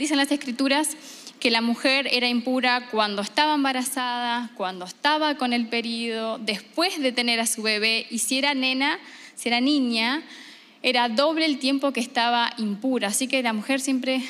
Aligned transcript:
Dicen 0.00 0.16
las 0.16 0.32
escrituras 0.32 0.96
que 1.40 1.50
la 1.50 1.60
mujer 1.60 2.08
era 2.10 2.26
impura 2.26 2.88
cuando 2.90 3.20
estaba 3.20 3.54
embarazada, 3.54 4.48
cuando 4.56 4.86
estaba 4.86 5.34
con 5.34 5.52
el 5.52 5.66
periodo, 5.66 6.38
después 6.38 7.02
de 7.02 7.12
tener 7.12 7.38
a 7.38 7.44
su 7.44 7.60
bebé, 7.60 8.06
y 8.08 8.20
si 8.20 8.38
era 8.38 8.54
nena, 8.54 8.98
si 9.34 9.50
era 9.50 9.60
niña, 9.60 10.22
era 10.82 11.10
doble 11.10 11.44
el 11.44 11.58
tiempo 11.58 11.92
que 11.92 12.00
estaba 12.00 12.50
impura. 12.56 13.08
Así 13.08 13.28
que 13.28 13.42
la 13.42 13.52
mujer 13.52 13.78
siempre 13.78 14.22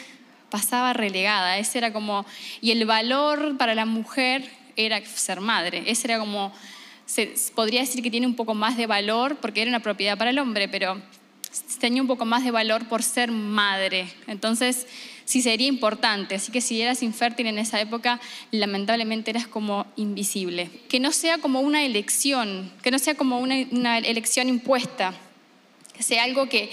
pasaba 0.51 0.93
relegada. 0.93 1.57
Era 1.57 1.93
como, 1.93 2.27
y 2.61 2.73
el 2.73 2.85
valor 2.85 3.57
para 3.57 3.77
la 3.77 3.87
mujer 3.87 4.51
era 4.75 5.01
ser 5.07 5.41
madre. 5.41 5.85
Ese 5.87 6.09
era 6.09 6.19
como, 6.19 6.53
se 7.07 7.33
podría 7.55 7.83
decir 7.83 8.03
que 8.03 8.11
tiene 8.11 8.27
un 8.27 8.35
poco 8.35 8.55
más 8.55 8.77
de 8.77 8.89
valor 8.89 9.37
porque 9.37 9.63
era 9.63 9.69
una 9.69 9.79
propiedad 9.79 10.19
para 10.19 10.31
el 10.31 10.39
hombre, 10.41 10.67
pero 10.67 11.01
tenía 11.79 12.03
un 12.03 12.09
poco 12.09 12.25
más 12.25 12.43
de 12.43 12.51
valor 12.51 12.89
por 12.89 13.05
ser 13.05 13.31
madre. 13.31 14.13
Entonces, 14.27 14.89
sí 15.31 15.43
sería 15.43 15.69
importante. 15.69 16.35
Así 16.35 16.51
que 16.51 16.61
si 16.61 16.83
eras 16.83 17.05
infértil 17.05 17.47
en 17.47 17.59
esa 17.59 17.81
época, 17.81 18.21
lamentablemente 18.51 19.31
eras 19.31 19.47
como 19.47 19.87
invisible. 19.95 20.69
Que 20.89 20.99
no 20.99 21.13
sea 21.13 21.39
como 21.39 21.61
una 21.61 21.85
elección, 21.85 22.73
que 22.83 22.91
no 22.91 22.99
sea 22.99 23.15
como 23.15 23.39
una, 23.39 23.99
elección 23.99 24.49
impuesta, 24.49 25.15
que 25.97 26.03
sea 26.03 26.25
algo 26.25 26.49
que, 26.49 26.71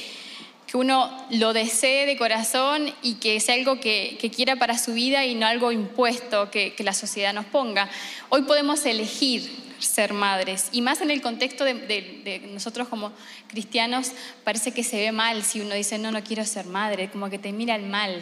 que 0.65 0.75
uno 0.75 1.11
lo 1.29 1.53
desee 1.53 2.07
de 2.07 2.17
corazón 2.17 2.91
y 3.03 3.15
que 3.15 3.39
sea 3.39 3.53
algo 3.53 3.79
que, 3.79 4.17
quiera 4.35 4.55
para 4.55 4.79
su 4.79 4.95
vida 4.95 5.23
y 5.23 5.35
no 5.35 5.45
algo 5.45 5.71
impuesto 5.71 6.49
que, 6.49 6.73
que 6.73 6.83
la 6.83 6.93
sociedad 6.93 7.35
nos 7.35 7.45
ponga. 7.45 7.87
Hoy 8.29 8.41
podemos 8.41 8.83
elegir 8.87 9.66
ser 9.79 10.13
madres. 10.13 10.69
Y 10.71 10.81
más 10.81 11.01
en 11.01 11.11
el 11.11 11.21
contexto 11.21 11.63
de, 11.63 12.49
nosotros 12.51 12.87
como 12.87 13.11
cristianos, 13.47 14.11
parece 14.43 14.71
que 14.71 14.83
se 14.83 14.97
ve 14.97 15.11
mal 15.11 15.43
si 15.43 15.61
uno 15.61 15.75
dice, 15.75 15.97
no, 15.97 16.11
no 16.11 16.23
quiero 16.23 16.45
ser 16.45 16.65
madre, 16.65 17.09
como 17.09 17.29
que 17.29 17.39
te 17.39 17.51
mira 17.51 17.75
el 17.75 17.87
mal. 17.87 18.21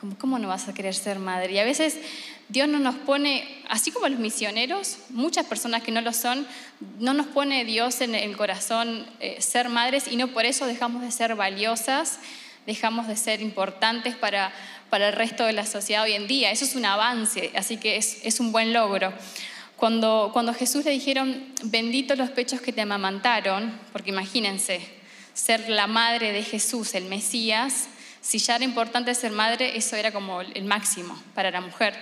Como, 0.00 0.18
¿Cómo 0.18 0.38
no 0.38 0.48
vas 0.48 0.68
a 0.68 0.74
querer 0.74 0.94
ser 0.94 1.18
madre? 1.18 1.54
Y 1.54 1.58
a 1.58 1.64
veces 1.64 1.98
Dios 2.48 2.68
no 2.68 2.78
nos 2.78 2.94
pone, 2.94 3.62
así 3.68 3.90
como 3.90 4.08
los 4.08 4.20
misioneros, 4.20 4.98
muchas 5.08 5.46
personas 5.46 5.82
que 5.82 5.90
no 5.90 6.00
lo 6.00 6.12
son, 6.12 6.46
no 6.98 7.12
nos 7.12 7.26
pone 7.26 7.64
Dios 7.64 8.00
en 8.00 8.14
el 8.14 8.36
corazón 8.36 9.06
eh, 9.20 9.40
ser 9.40 9.68
madres 9.68 10.06
y 10.08 10.16
no 10.16 10.28
por 10.28 10.44
eso 10.44 10.66
dejamos 10.66 11.02
de 11.02 11.10
ser 11.10 11.34
valiosas, 11.34 12.20
dejamos 12.66 13.08
de 13.08 13.16
ser 13.16 13.40
importantes 13.42 14.14
para, 14.14 14.52
para 14.90 15.08
el 15.08 15.14
resto 15.14 15.44
de 15.44 15.54
la 15.54 15.66
sociedad 15.66 16.04
hoy 16.04 16.12
en 16.12 16.28
día. 16.28 16.50
Eso 16.50 16.64
es 16.64 16.76
un 16.76 16.84
avance, 16.84 17.50
así 17.56 17.78
que 17.78 17.96
es, 17.96 18.18
es 18.22 18.38
un 18.38 18.52
buen 18.52 18.72
logro. 18.72 19.12
Cuando, 19.76 20.54
Jesús 20.58 20.84
le 20.84 20.90
dijeron, 20.90 21.52
benditos 21.64 22.16
los 22.16 22.30
pechos 22.30 22.60
que 22.60 22.72
te 22.72 22.80
amamantaron, 22.80 23.78
porque 23.92 24.10
imagínense, 24.10 24.80
ser 25.34 25.68
la 25.68 25.86
madre 25.86 26.32
de 26.32 26.42
Jesús, 26.42 26.94
el 26.94 27.04
Mesías, 27.04 27.88
si 28.22 28.38
ya 28.38 28.56
era 28.56 28.64
importante 28.64 29.14
ser 29.14 29.32
madre, 29.32 29.76
eso 29.76 29.94
era 29.94 30.12
como 30.12 30.40
el 30.40 30.64
máximo 30.64 31.20
para 31.34 31.50
la 31.50 31.60
mujer. 31.60 31.94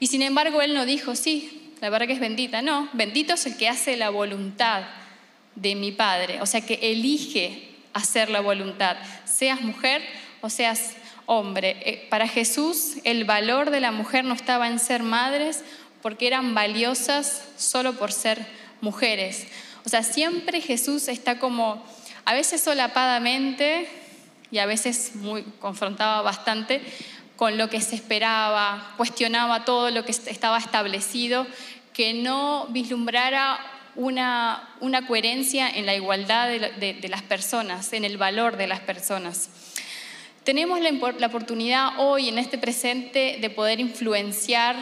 Y 0.00 0.06
sin 0.06 0.22
embargo, 0.22 0.62
él 0.62 0.74
no 0.74 0.86
dijo, 0.86 1.14
sí, 1.14 1.72
la 1.80 1.90
verdad 1.90 2.06
que 2.06 2.14
es 2.14 2.20
bendita. 2.20 2.62
No, 2.62 2.88
bendito 2.94 3.34
es 3.34 3.46
el 3.46 3.56
que 3.56 3.68
hace 3.68 3.96
la 3.96 4.10
voluntad 4.10 4.84
de 5.54 5.74
mi 5.74 5.92
Padre, 5.92 6.40
o 6.40 6.46
sea, 6.46 6.60
que 6.60 6.78
elige 6.82 7.68
hacer 7.92 8.30
la 8.30 8.40
voluntad, 8.40 8.96
seas 9.24 9.60
mujer 9.60 10.02
o 10.40 10.48
seas 10.48 10.94
hombre. 11.26 11.76
Eh, 11.84 12.06
para 12.08 12.26
Jesús 12.26 12.96
el 13.04 13.24
valor 13.24 13.70
de 13.70 13.80
la 13.80 13.90
mujer 13.90 14.24
no 14.24 14.34
estaba 14.34 14.68
en 14.68 14.78
ser 14.78 15.02
madres 15.02 15.64
porque 16.02 16.26
eran 16.26 16.54
valiosas 16.54 17.42
solo 17.56 17.94
por 17.94 18.12
ser 18.12 18.46
mujeres. 18.80 19.46
O 19.84 19.88
sea, 19.88 20.02
siempre 20.02 20.60
Jesús 20.60 21.08
está 21.08 21.38
como, 21.38 21.84
a 22.24 22.34
veces 22.34 22.60
solapadamente 22.60 23.88
y 24.50 24.58
a 24.58 24.66
veces 24.66 25.14
muy 25.14 25.42
confrontaba 25.60 26.22
bastante 26.22 26.82
con 27.36 27.56
lo 27.56 27.70
que 27.70 27.80
se 27.80 27.94
esperaba, 27.94 28.94
cuestionaba 28.96 29.64
todo 29.64 29.90
lo 29.90 30.04
que 30.04 30.12
estaba 30.12 30.58
establecido, 30.58 31.46
que 31.92 32.12
no 32.12 32.66
vislumbrara 32.70 33.58
una, 33.94 34.68
una 34.80 35.06
coherencia 35.06 35.68
en 35.68 35.86
la 35.86 35.94
igualdad 35.94 36.48
de, 36.48 37.08
las 37.08 37.22
personas, 37.22 37.92
en 37.92 38.04
el 38.04 38.16
valor 38.16 38.56
de 38.56 38.66
las 38.66 38.80
personas. 38.80 39.50
Tenemos 40.44 40.80
la, 40.80 40.90
la 41.18 41.26
oportunidad 41.26 41.98
hoy, 41.98 42.28
en 42.28 42.38
este 42.38 42.58
presente, 42.58 43.38
de 43.40 43.50
poder 43.50 43.80
influenciar 43.80 44.76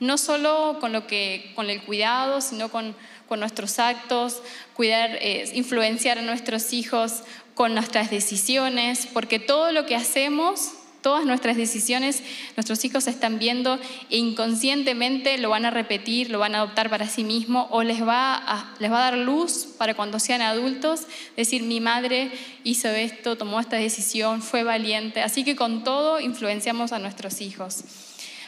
no 0.00 0.18
solo 0.18 0.78
con, 0.80 0.92
lo 0.92 1.06
que, 1.06 1.52
con 1.54 1.70
el 1.70 1.82
cuidado, 1.82 2.40
sino 2.40 2.70
con, 2.70 2.94
nuestros 3.38 3.78
actos, 3.78 4.40
cuidar, 4.74 5.18
eh, 5.20 5.50
influenciar 5.54 6.18
a 6.18 6.22
nuestros 6.22 6.72
hijos 6.72 7.22
con 7.54 7.74
nuestras 7.74 8.10
decisiones, 8.10 9.08
porque 9.12 9.38
todo 9.38 9.72
lo 9.72 9.84
que 9.84 9.96
hacemos, 9.96 10.72
todas 11.00 11.24
nuestras 11.24 11.56
decisiones, 11.56 12.22
nuestros 12.56 12.84
hijos 12.84 13.06
están 13.06 13.38
viendo 13.38 13.80
e 14.10 14.18
inconscientemente 14.18 15.38
lo 15.38 15.50
van 15.50 15.64
a 15.64 15.70
repetir, 15.70 16.30
lo 16.30 16.38
van 16.38 16.54
a 16.54 16.58
adoptar 16.58 16.90
para 16.90 17.08
sí 17.08 17.24
mismo 17.24 17.66
o 17.70 17.82
les 17.82 18.06
va 18.06 18.74
les 18.78 18.90
va 18.90 18.98
a 18.98 19.10
dar 19.10 19.18
luz 19.18 19.68
para 19.78 19.94
cuando 19.94 20.18
sean 20.18 20.42
adultos, 20.42 21.02
decir 21.36 21.62
mi 21.62 21.80
madre 21.80 22.30
hizo 22.64 22.88
esto, 22.88 23.36
tomó 23.36 23.58
esta 23.60 23.76
decisión, 23.76 24.42
fue 24.42 24.62
valiente, 24.62 25.22
así 25.22 25.44
que 25.44 25.56
con 25.56 25.84
todo 25.84 26.20
influenciamos 26.20 26.92
a 26.92 26.98
nuestros 26.98 27.40
hijos. 27.40 27.84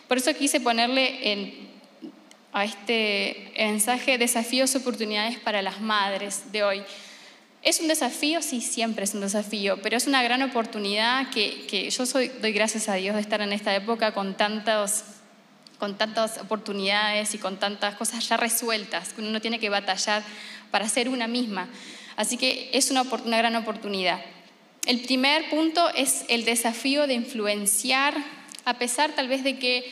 Por 0.09 0.17
eso 0.17 0.35
quise 0.35 0.59
ponerle 0.61 1.69
a 2.53 2.65
este 2.65 3.53
mensaje 3.59 4.17
desafíos 4.17 4.75
y 4.75 4.79
oportunidades 4.79 5.39
para 5.39 5.61
las 5.61 5.83
madres 5.83 6.51
de 6.51 6.63
hoy. 6.63 6.83
¿Es 7.63 7.81
un 7.81 7.89
desafío? 7.89 8.41
Sí, 8.41 8.63
siempre 8.63 9.05
es 9.05 9.13
un 9.13 9.21
desafío, 9.21 9.83
pero 9.83 9.99
es 9.99 10.07
una 10.07 10.23
gran 10.23 10.41
oportunidad 10.43 11.29
que, 11.29 11.91
yo 11.91 12.07
soy, 12.07 12.29
doy 12.41 12.53
gracias 12.53 12.89
a 12.89 12.95
Dios 12.95 13.17
de 13.17 13.21
estar 13.21 13.43
en 13.43 13.53
esta 13.53 13.75
época 13.75 14.15
con 14.15 14.35
tantas, 14.35 15.05
con 15.79 15.99
tantas 15.99 16.39
oportunidades 16.39 17.35
y 17.35 17.39
con 17.39 17.59
tantas 17.59 17.95
cosas 17.97 18.27
ya 18.27 18.39
resueltas, 18.39 19.13
que 19.13 19.21
uno 19.21 19.31
no 19.31 19.41
tiene 19.43 19.59
que 19.59 19.69
batallar 19.69 20.23
para 20.71 20.89
ser 20.89 21.11
una 21.11 21.27
misma. 21.27 21.69
Así 22.17 22.39
que 22.39 22.71
es 22.73 22.91
una 22.91 23.05
gran 23.05 23.57
oportunidad. 23.57 24.21
El 24.87 25.01
primer 25.01 25.51
punto 25.51 25.87
es 25.95 26.25
el 26.29 26.47
desafío 26.47 27.07
de 27.07 27.13
influenciar 27.13 28.38
a 28.69 28.75
pesar 28.75 29.13
tal 29.13 29.29
vez 29.29 29.43
de 29.45 29.59
que 29.59 29.91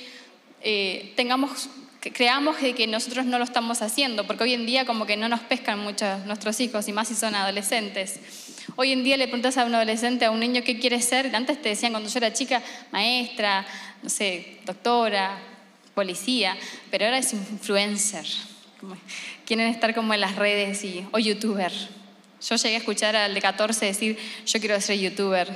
eh, 0.61 1.15
tengamos, 1.17 1.71
creamos 2.13 2.57
que 2.57 2.87
nosotros 2.87 3.25
no 3.25 3.39
lo 3.39 3.45
estamos 3.45 3.81
haciendo, 3.81 4.27
porque 4.27 4.45
hoy 4.45 4.53
en 4.53 4.67
día 4.67 4.85
como 4.85 5.07
que 5.07 5.17
no 5.17 5.31
nos 5.31 5.41
pescan 5.41 5.79
mucho 5.79 6.05
nuestros 6.27 6.61
hijos, 6.61 6.87
y 6.87 6.93
más 6.93 7.09
si 7.09 7.15
son 7.15 7.35
adolescentes. 7.35 8.21
Hoy 8.77 8.93
en 8.93 9.03
día 9.03 9.17
le 9.17 9.29
preguntas 9.29 9.57
a 9.57 9.65
un 9.65 9.75
adolescente, 9.75 10.27
a 10.27 10.31
un 10.31 10.41
niño 10.41 10.63
qué 10.63 10.79
quiere 10.79 11.01
ser, 11.01 11.35
antes 11.35 11.63
te 11.63 11.71
decían 11.71 11.93
cuando 11.93 12.11
yo 12.11 12.19
era 12.19 12.35
chica, 12.35 12.63
maestra, 12.93 13.67
no 14.03 14.11
sé, 14.11 14.59
doctora, 14.67 15.39
policía, 15.95 16.55
pero 16.91 17.07
ahora 17.07 17.17
es 17.19 17.33
influencer. 17.33 18.27
Quieren 19.47 19.69
estar 19.69 19.95
como 19.95 20.13
en 20.13 20.21
las 20.21 20.37
redes 20.37 20.85
y, 20.85 21.07
o 21.13 21.19
youtuber. 21.19 21.73
Yo 22.47 22.57
llegué 22.57 22.75
a 22.75 22.79
escuchar 22.79 23.17
al 23.17 23.33
de 23.33 23.41
14 23.41 23.87
decir, 23.87 24.19
yo 24.45 24.61
quiero 24.61 24.79
ser 24.83 24.99
youtuber. 24.99 25.49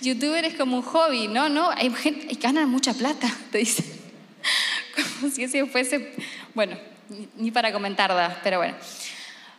Youtuber 0.00 0.44
es 0.44 0.54
como 0.54 0.76
un 0.76 0.82
hobby, 0.82 1.28
¿no? 1.28 1.48
No, 1.48 1.70
hay 1.70 1.90
gente 1.90 2.26
que 2.28 2.34
gana 2.36 2.66
mucha 2.66 2.94
plata, 2.94 3.28
te 3.50 3.58
dicen. 3.58 3.84
Como 4.94 5.32
si 5.32 5.44
ese 5.44 5.66
fuese, 5.66 6.12
bueno, 6.54 6.76
ni 7.36 7.50
para 7.50 7.72
comentar, 7.72 8.40
pero 8.42 8.58
bueno 8.58 8.76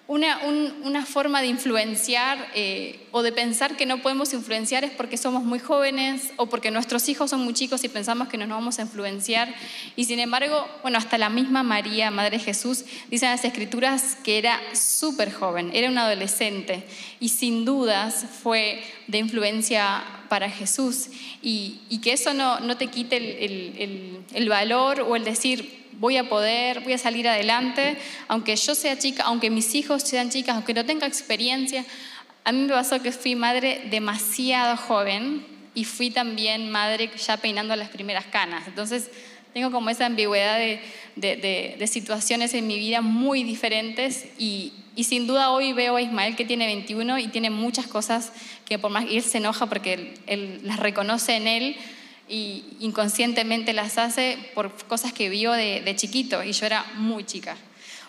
una, 0.07 1.05
forma 1.05 1.41
de 1.41 1.47
influenciar 1.47 2.49
eh, 2.53 2.99
o 3.11 3.23
de 3.23 3.31
pensar 3.31 3.77
que 3.77 3.85
no 3.85 4.01
podemos 4.01 4.33
influenciar 4.33 4.83
es 4.83 4.91
porque 4.91 5.17
somos 5.17 5.43
muy 5.43 5.59
jóvenes 5.59 6.31
o 6.37 6.47
porque 6.47 6.69
nuestros 6.69 7.07
hijos 7.07 7.29
son 7.29 7.41
muy 7.43 7.53
chicos 7.53 7.83
y 7.83 7.89
pensamos 7.89 8.27
que 8.27 8.37
nos 8.37 8.49
vamos 8.49 8.79
a 8.79 8.81
influenciar. 8.81 9.53
Y 9.95 10.05
sin 10.05 10.19
embargo, 10.19 10.67
bueno, 10.81 10.97
hasta 10.97 11.17
la 11.17 11.29
misma 11.29 11.63
María, 11.63 12.11
Madre 12.11 12.37
de 12.37 12.43
Jesús, 12.43 12.83
dice 13.09 13.25
en 13.25 13.31
las 13.31 13.45
Escrituras 13.45 14.17
que 14.23 14.37
era 14.37 14.59
súper 14.73 15.31
joven, 15.31 15.71
era 15.73 15.89
un 15.89 15.97
adolescente 15.97 16.83
y 17.19 17.29
sin 17.29 17.65
dudas 17.65 18.25
fue 18.41 18.83
de 19.07 19.17
influencia 19.17 20.03
para 20.31 20.49
Jesús. 20.49 21.09
Y, 21.41 21.99
que 22.01 22.13
eso 22.13 22.33
no, 22.33 22.61
no 22.61 22.77
te 22.77 22.87
quite 22.87 23.17
el, 23.17 24.23
el 24.33 24.47
valor 24.47 25.01
o 25.01 25.17
el 25.17 25.25
decir, 25.25 25.89
voy 25.99 26.15
a 26.15 26.29
poder, 26.29 26.79
voy 26.79 26.93
a 26.93 26.97
salir 26.97 27.27
adelante, 27.27 27.97
aunque 28.29 28.55
yo 28.55 28.73
sea 28.73 28.97
chica, 28.97 29.23
aunque 29.23 29.49
mis 29.49 29.75
hijos 29.75 30.03
sean 30.03 30.29
chicas, 30.29 30.55
aunque 30.55 30.73
no 30.73 30.85
tenga 30.85 31.05
experiencia. 31.05 31.83
A 32.45 32.53
mí 32.53 32.59
me 32.59 32.69
pasó 32.69 33.01
que 33.01 33.11
fui 33.11 33.35
madre 33.35 33.89
demasiado 33.91 34.77
joven 34.77 35.45
y 35.75 35.83
fui 35.83 36.11
también 36.11 36.71
madre 36.71 37.11
ya 37.17 37.35
peinando 37.35 37.75
las 37.75 37.89
primeras 37.89 38.25
canas. 38.27 38.69
Entonces, 38.69 39.11
tengo 39.53 39.69
como 39.69 39.89
esa 39.89 40.05
ambigüedad 40.05 40.59
de, 41.17 41.87
situaciones 41.87 42.53
en 42.53 42.67
mi 42.67 42.79
vida 42.79 43.01
muy 43.01 43.43
diferentes 43.43 44.27
y, 44.39 44.71
sin 44.97 45.27
duda 45.27 45.51
hoy 45.51 45.73
veo 45.73 45.95
a 45.95 46.01
Ismael 46.01 46.35
que 46.35 46.45
tiene 46.45 46.65
21 46.65 47.19
y 47.19 47.27
tiene 47.27 47.49
muchas 47.49 47.87
cosas 47.87 48.31
que 48.65 48.77
por 48.79 48.91
más 48.91 49.05
que 49.05 49.17
él 49.17 49.23
se 49.23 49.37
enoja 49.37 49.65
porque 49.67 50.13
él 50.27 50.61
las 50.63 50.79
reconoce 50.79 51.35
en 51.35 51.47
él, 51.47 51.77
y 52.31 52.63
inconscientemente 52.79 53.73
las 53.73 53.97
hace 53.97 54.37
por 54.55 54.71
cosas 54.85 55.11
que 55.11 55.27
vio 55.27 55.51
de, 55.51 55.93
chiquito 55.97 56.41
y 56.43 56.53
yo 56.53 56.65
era 56.65 56.85
muy 56.95 57.25
chica. 57.25 57.57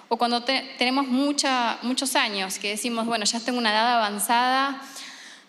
O 0.08 0.16
cuando 0.16 0.44
tenemos 0.44 1.08
mucha, 1.08 1.78
muchos 1.82 2.14
años 2.14 2.58
que 2.60 2.70
decimos, 2.70 3.04
bueno, 3.04 3.24
ya 3.24 3.40
tengo 3.40 3.58
una 3.58 3.72
edad 3.72 3.96
avanzada 3.96 4.80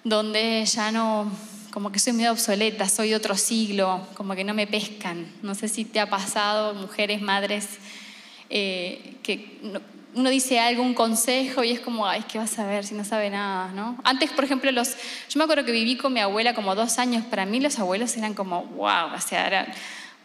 donde 0.04 0.66
ya 0.66 0.92
no 0.92 1.32
como 1.70 1.92
que 1.92 2.00
soy 2.00 2.14
medio 2.14 2.32
obsoleta, 2.32 2.90
soy 2.90 3.10
de 3.10 3.16
otro 3.16 3.36
siglo, 3.38 4.08
como 4.16 4.36
que 4.36 4.44
no 4.44 4.56
me 4.56 4.66
pescan. 4.66 5.32
No 5.44 5.54
sé 5.54 5.68
si 5.68 5.86
te 5.86 6.00
ha 6.00 6.10
pasado, 6.10 6.74
mujeres, 6.74 7.22
madres, 7.22 7.78
eh, 8.50 9.18
que 9.22 9.60
uno 10.16 10.30
dice 10.30 10.60
algo, 10.60 10.84
un 10.84 10.94
consejo 10.94 11.64
y 11.64 11.72
es 11.72 11.80
como, 11.80 12.08
ay, 12.08 12.24
¿qué 12.28 12.38
vas 12.38 12.58
a 12.60 12.66
ver 12.66 12.86
si 12.86 12.94
no 12.94 13.04
sabe 13.04 13.30
nada? 13.30 13.72
¿no? 13.74 13.98
Antes, 14.04 14.32
por 14.32 14.44
ejemplo, 14.44 14.72
los, 14.72 14.96
yo 15.30 15.38
me 15.38 15.44
acuerdo 15.44 15.66
que 15.66 15.72
viví 15.72 15.98
con 15.98 16.14
mi 16.14 16.20
abuela 16.20 16.54
como 16.54 16.76
dos 16.76 17.00
años, 17.00 17.26
para 17.26 17.46
mí 17.46 17.60
los 17.60 17.80
abuelos 17.80 18.16
eran 18.18 18.34
como, 18.34 18.64
wow, 18.64 19.14
o 19.16 19.22
sea, 19.22 19.48
era 19.48 19.74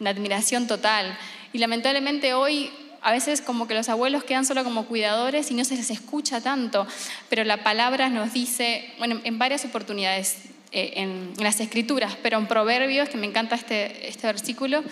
una 0.01 0.11
admiración 0.11 0.67
total. 0.67 1.17
Y 1.53 1.59
lamentablemente 1.59 2.35
hoy 2.35 2.71
a 3.01 3.13
veces 3.13 3.41
como 3.41 3.69
que 3.69 3.75
los 3.75 3.89
abuelos 3.89 4.25
quedan 4.25 4.45
solo 4.45 4.65
como 4.65 4.87
cuidadores 4.87 5.51
y 5.51 5.55
no 5.55 5.65
se 5.65 5.77
les 5.77 5.91
escucha 5.91 6.41
tanto, 6.41 6.87
pero 7.29 7.45
la 7.45 7.63
palabra 7.63 8.09
nos 8.09 8.33
dice, 8.33 8.93
bueno, 8.99 9.21
en 9.25 9.39
varias 9.39 9.65
oportunidades, 9.65 10.37
eh, 10.73 10.95
en, 10.97 11.33
las 11.39 11.61
escrituras, 11.61 12.17
pero 12.23 12.39
en 12.39 12.47
Proverbios, 12.47 13.09
que 13.09 13.17
me 13.17 13.27
encanta 13.27 13.55
este, 13.55 14.09
este 14.09 14.27
versículo, 14.27 14.83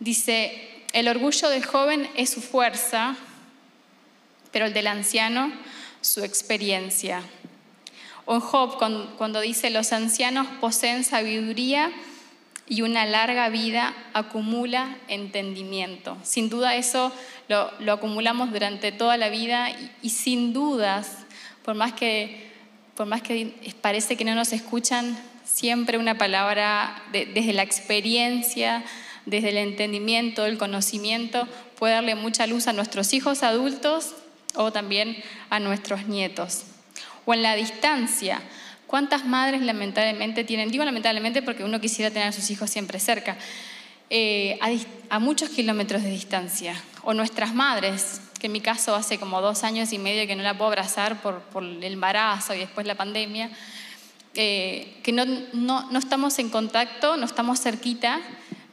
dice, 0.00 0.82
el 0.92 1.08
orgullo 1.08 1.48
del 1.48 1.64
joven 1.64 2.08
es 2.16 2.30
su 2.30 2.40
fuerza, 2.40 3.16
pero 4.56 4.68
el 4.68 4.72
del 4.72 4.86
anciano 4.86 5.52
su 6.00 6.24
experiencia. 6.24 7.20
O 8.24 8.40
Job, 8.40 8.78
cuando 9.18 9.42
dice, 9.42 9.68
los 9.68 9.92
ancianos 9.92 10.46
poseen 10.62 11.04
sabiduría 11.04 11.92
y 12.66 12.80
una 12.80 13.04
larga 13.04 13.50
vida 13.50 13.94
acumula 14.14 14.96
entendimiento. 15.08 16.16
Sin 16.22 16.48
duda 16.48 16.74
eso 16.74 17.12
lo, 17.48 17.92
acumulamos 17.92 18.50
durante 18.50 18.92
toda 18.92 19.18
la 19.18 19.28
vida 19.28 19.68
y, 20.00 20.08
sin 20.08 20.54
dudas, 20.54 21.26
por 21.62 21.74
más 21.74 21.92
que 21.92 22.50
parece 23.82 24.16
que 24.16 24.24
no 24.24 24.34
nos 24.34 24.54
escuchan, 24.54 25.18
siempre 25.44 25.98
una 25.98 26.16
palabra 26.16 27.02
desde 27.12 27.52
la 27.52 27.62
experiencia, 27.62 28.82
desde 29.26 29.50
el 29.50 29.58
entendimiento, 29.58 30.46
el 30.46 30.56
conocimiento, 30.56 31.46
puede 31.78 31.92
darle 31.92 32.14
mucha 32.14 32.46
luz 32.46 32.68
a 32.68 32.72
nuestros 32.72 33.12
hijos 33.12 33.42
adultos 33.42 34.14
o 34.56 34.72
también 34.72 35.16
a 35.50 35.60
nuestros 35.60 36.06
nietos. 36.06 36.64
O 37.24 37.34
en 37.34 37.42
la 37.42 37.54
distancia, 37.54 38.40
¿cuántas 38.86 39.24
madres 39.24 39.62
lamentablemente 39.62 40.44
tienen, 40.44 40.70
digo 40.70 40.84
lamentablemente 40.84 41.42
porque 41.42 41.64
uno 41.64 41.80
quisiera 41.80 42.10
tener 42.10 42.28
a 42.28 42.32
sus 42.32 42.50
hijos 42.50 42.70
siempre 42.70 42.98
cerca, 42.98 43.36
eh, 44.08 44.58
a, 45.10 45.18
muchos 45.18 45.50
kilómetros 45.50 46.02
de 46.02 46.10
distancia? 46.10 46.80
O 47.02 47.14
nuestras 47.14 47.54
madres, 47.54 48.20
que 48.40 48.46
en 48.46 48.52
mi 48.52 48.60
caso 48.60 48.94
hace 48.94 49.18
como 49.18 49.40
dos 49.40 49.64
años 49.64 49.92
y 49.92 49.98
medio 49.98 50.26
que 50.26 50.36
no 50.36 50.42
la 50.42 50.56
puedo 50.56 50.68
abrazar 50.68 51.20
por, 51.20 51.42
el 51.62 51.82
embarazo 51.84 52.54
y 52.54 52.58
después 52.58 52.86
la 52.86 52.94
pandemia, 52.94 53.50
eh, 54.34 54.98
que 55.02 55.12
no, 55.12 55.24
no, 55.52 55.90
no 55.90 55.98
estamos 55.98 56.38
en 56.38 56.50
contacto, 56.50 57.16
no 57.16 57.24
estamos 57.24 57.60
cerquita 57.60 58.20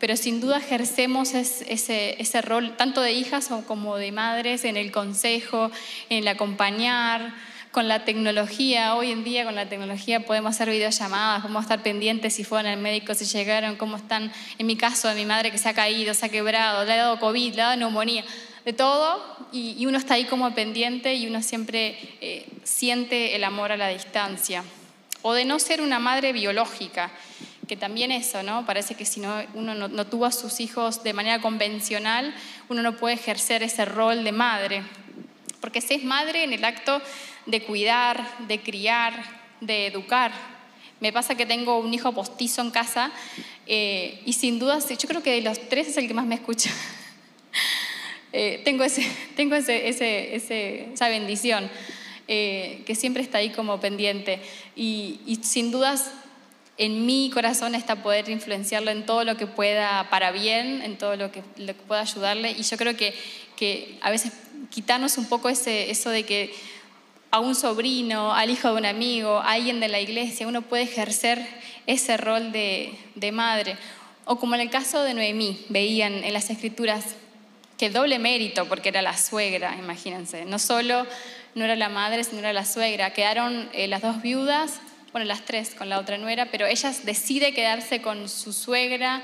pero 0.04 0.18
sin 0.18 0.42
duda 0.42 0.58
ejercemos 0.58 1.34
ese, 1.34 2.22
ese, 2.22 2.42
rol 2.42 2.76
tanto 2.76 3.00
de 3.00 3.14
hijas 3.14 3.50
como 3.66 3.96
de 3.96 4.12
madres 4.12 4.66
en 4.66 4.76
el 4.76 4.92
consejo, 4.92 5.72
en 6.10 6.18
el 6.18 6.28
acompañar, 6.28 7.34
con 7.72 7.88
la 7.88 8.04
tecnología. 8.04 8.96
Hoy 8.96 9.12
en 9.12 9.24
día 9.24 9.46
con 9.46 9.56
la 9.56 9.70
tecnología 9.70 10.26
podemos 10.26 10.56
hacer 10.56 10.70
videollamadas, 10.70 11.44
podemos 11.44 11.64
estar 11.64 11.82
pendientes 11.84 12.34
si 12.34 12.44
fueron 12.44 12.70
al 12.70 12.80
médico, 12.80 13.14
si 13.14 13.24
llegaron, 13.24 13.78
cómo 13.78 13.96
están. 13.96 14.30
En 14.58 14.68
mi 14.68 14.76
caso, 14.76 15.08
de 15.08 15.16
mi 15.16 15.26
madre 15.26 15.52
que 15.52 15.58
se 15.58 15.70
ha 15.70 15.74
caído, 15.74 16.14
se 16.14 16.26
ha 16.26 16.30
quebrado, 16.30 16.84
le 16.84 16.92
ha 16.92 16.98
dado 16.98 17.20
COVID, 17.22 17.56
le 17.56 17.62
ha 17.62 17.66
dado 17.68 17.78
neumonía, 17.78 18.26
de 18.66 18.74
todo. 18.74 19.24
Y, 19.54 19.86
uno 19.86 19.98
está 19.98 20.16
ahí 20.16 20.26
como 20.26 20.54
pendiente 20.54 21.16
y 21.16 21.28
uno 21.28 21.42
siempre 21.42 21.98
eh, 22.20 22.46
siente 22.64 23.38
el 23.38 23.46
amor 23.46 23.72
a 23.72 23.78
la 23.78 23.88
distancia. 23.88 24.66
O 25.22 25.32
de 25.32 25.46
no 25.46 25.60
ser 25.60 25.80
una 25.80 26.00
madre 26.00 26.34
biológica 26.34 27.10
que 27.68 27.78
también 27.78 28.12
eso, 28.12 28.44
¿no? 28.44 28.66
Parece 28.66 28.96
que 28.96 29.06
si 29.06 29.20
no, 29.20 29.34
uno 29.54 29.74
no, 29.76 30.08
tuvo 30.08 30.26
a 30.26 30.32
sus 30.32 30.60
hijos 30.60 31.04
de 31.04 31.14
manera 31.14 31.40
convencional, 31.42 32.34
uno 32.70 32.82
no 32.82 32.98
puede 32.98 33.16
ejercer 33.16 33.64
ese 33.64 33.86
rol 33.86 34.24
de 34.24 34.32
madre. 34.32 34.84
Porque 35.62 35.82
se 35.82 35.96
es 35.96 36.04
madre 36.04 36.44
en 36.44 36.54
el 36.54 36.66
acto 36.66 37.02
de 37.46 37.64
cuidar, 37.64 38.38
de 38.48 38.62
criar, 38.62 39.14
de 39.62 39.88
educar. 39.88 40.34
Me 41.00 41.14
pasa 41.14 41.36
que 41.36 41.46
tengo 41.46 41.80
un 41.80 41.94
hijo 41.94 42.12
postizo 42.12 42.62
en 42.62 42.72
casa 42.72 43.12
eh, 43.66 44.22
y 44.26 44.34
sin 44.34 44.60
duda, 44.60 44.80
yo 44.80 45.08
creo 45.08 45.24
que 45.24 45.32
de 45.32 45.42
los 45.42 45.70
tres 45.70 45.88
es 45.88 45.98
el 45.98 46.08
que 46.08 46.14
más 46.14 46.26
me 46.26 46.36
escucha. 46.36 46.70
Eh, 48.36 48.64
tengo 48.66 48.84
esa 49.64 51.08
bendición. 51.08 51.70
Eh, 52.28 52.82
que 52.88 52.96
siempre 52.96 53.22
está 53.22 53.38
ahí 53.38 53.52
como 53.52 53.80
pendiente. 53.80 54.42
Y, 54.76 55.20
y 55.28 55.36
sin 55.44 55.70
dudas 55.70 56.10
en 56.78 57.06
mi 57.06 57.30
corazón 57.30 57.76
está 57.76 57.98
poder 57.98 58.30
influenciarlo 58.30 58.90
en 58.90 59.06
todo 59.06 59.24
lo 59.24 59.38
que 59.38 59.46
pueda 59.46 60.10
para 60.10 60.32
bien, 60.32 60.82
en 60.82 60.98
todo 60.98 61.16
lo 61.16 61.32
que, 61.32 61.42
pueda 61.88 62.02
ayudarle. 62.02 62.52
Y 62.52 62.64
yo 62.64 62.78
creo 62.78 62.98
que, 62.98 63.14
que 63.56 63.98
a 64.02 64.10
veces 64.10 64.34
quitarnos 64.70 65.18
un 65.18 65.26
poco 65.26 65.50
eso 65.50 66.10
de 66.10 66.24
que 66.24 66.54
a 67.30 67.40
un 67.40 67.56
sobrino, 67.56 68.34
al 68.34 68.50
hijo 68.50 68.70
de 68.70 68.76
un 68.76 68.86
amigo, 68.86 69.38
a 69.38 69.54
alguien 69.54 69.80
de 69.80 69.88
la 69.88 70.00
iglesia, 70.00 70.48
uno 70.48 70.62
puede 70.62 70.84
ejercer 70.84 71.46
ese 71.88 72.18
rol 72.18 72.52
de, 72.52 72.94
de 73.16 73.32
madre. 73.32 73.78
O 74.26 74.38
como 74.38 74.56
en 74.56 74.62
el 74.62 74.70
caso 74.70 75.04
de 75.04 75.14
Noemí, 75.14 75.66
veían 75.70 76.24
en 76.24 76.34
las 76.34 76.50
escrituras 76.50 77.04
que 77.78 77.90
doble 77.90 78.20
mérito, 78.20 78.66
porque 78.66 78.90
era 78.90 79.02
la 79.02 79.18
suegra, 79.18 79.76
imagínense. 79.78 80.46
No 80.46 80.60
solo 80.60 81.06
no 81.56 81.66
era 81.66 81.76
la 81.76 81.90
madre, 81.90 82.24
sino 82.24 82.40
era 82.40 82.54
la 82.54 82.66
suegra. 82.66 83.14
Quedaron 83.14 83.70
eh, 83.74 83.88
las 83.88 84.02
dos 84.02 84.22
viudas 84.22 84.80
bueno, 85.14 85.28
las 85.28 85.46
tres 85.46 85.76
con 85.76 85.90
la 85.90 86.00
otra 86.00 86.18
nuera, 86.18 86.48
pero 86.48 86.66
ella 86.66 86.92
decide 87.04 87.54
quedarse 87.54 88.02
con 88.02 88.28
su 88.28 88.52
suegra, 88.52 89.22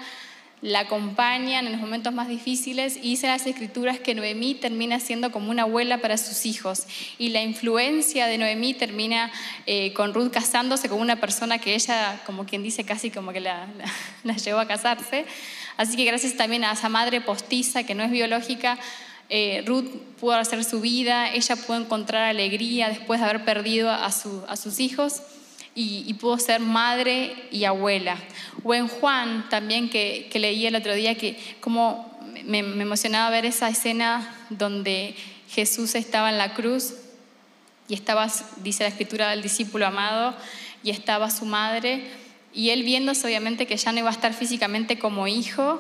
la 0.62 0.82
acompañan 0.82 1.66
en 1.66 1.72
los 1.72 1.82
momentos 1.82 2.14
más 2.14 2.28
difíciles 2.28 2.98
y 2.98 3.12
dice 3.12 3.26
las 3.26 3.48
escrituras 3.48 4.00
que 4.00 4.14
Noemí 4.14 4.54
termina 4.54 5.00
siendo 5.00 5.32
como 5.32 5.50
una 5.50 5.64
abuela 5.64 5.98
para 5.98 6.18
sus 6.18 6.46
hijos 6.46 6.86
y 7.18 7.30
la 7.30 7.42
influencia 7.42 8.28
de 8.28 8.38
Noemí 8.38 8.76
termina 8.76 9.32
eh, 9.66 9.92
con 9.94 10.14
Ruth 10.14 10.32
casándose 10.32 10.90
con 10.90 11.00
una 11.00 11.16
persona 11.16 11.58
que 11.58 11.74
ella, 11.74 12.22
como 12.26 12.46
quien 12.46 12.62
dice, 12.62 12.84
casi 12.84 13.10
como 13.10 13.32
que 13.32 13.40
la, 13.40 13.68
llevó 14.46 14.60
a 14.60 14.68
casarse. 14.68 15.26
Así 15.76 15.96
que 15.96 16.06
gracias 16.06 16.36
también 16.36 16.66
a 16.66 16.74
esa 16.74 16.90
madre 16.90 17.20
postiza 17.20 17.84
que 17.84 17.96
no 17.96 18.04
es 18.04 18.12
biológica, 18.12 18.78
eh, 19.30 19.64
Ruth 19.66 19.90
pudo 20.20 20.36
hacer 20.36 20.64
su 20.64 20.82
vida, 20.82 21.32
ella 21.34 21.56
pudo 21.56 21.78
encontrar 21.78 22.24
alegría 22.24 22.90
después 22.90 23.22
de 23.22 23.26
haber 23.28 23.46
perdido 23.46 23.90
a, 23.90 24.06
a 24.06 24.12
sus 24.12 24.80
hijos 24.80 25.22
y, 25.76 26.14
pudo 26.16 26.38
ser 26.38 26.60
madre 26.60 27.34
y 27.52 27.64
abuela. 27.64 28.18
O 28.64 28.74
en 28.74 28.88
Juan 28.88 29.48
también 29.50 29.90
que, 29.90 30.30
leí 30.34 30.66
el 30.66 30.76
otro 30.76 30.94
día 30.94 31.16
que 31.16 31.38
como 31.62 32.20
me, 32.46 32.60
emocionaba 32.60 33.30
ver 33.30 33.46
esa 33.46 33.70
escena 33.70 34.36
donde 34.50 35.16
Jesús 35.50 35.96
estaba 35.96 36.30
en 36.30 36.38
la 36.38 36.54
cruz 36.54 36.96
y 37.88 37.94
estaba, 37.94 38.28
dice 38.58 38.84
la 38.84 38.90
escritura, 38.90 39.30
del 39.30 39.42
discípulo 39.42 39.88
amado 39.88 40.36
y 40.84 40.92
estaba 40.92 41.30
su 41.32 41.46
madre 41.46 42.04
y 42.54 42.72
él 42.72 42.84
viéndose 42.84 43.26
obviamente 43.28 43.68
que 43.68 43.78
ya 43.78 43.92
no 43.92 44.00
iba 44.00 44.10
a 44.10 44.14
estar 44.14 44.34
físicamente 44.34 45.00
como 45.00 45.28
hijo, 45.28 45.80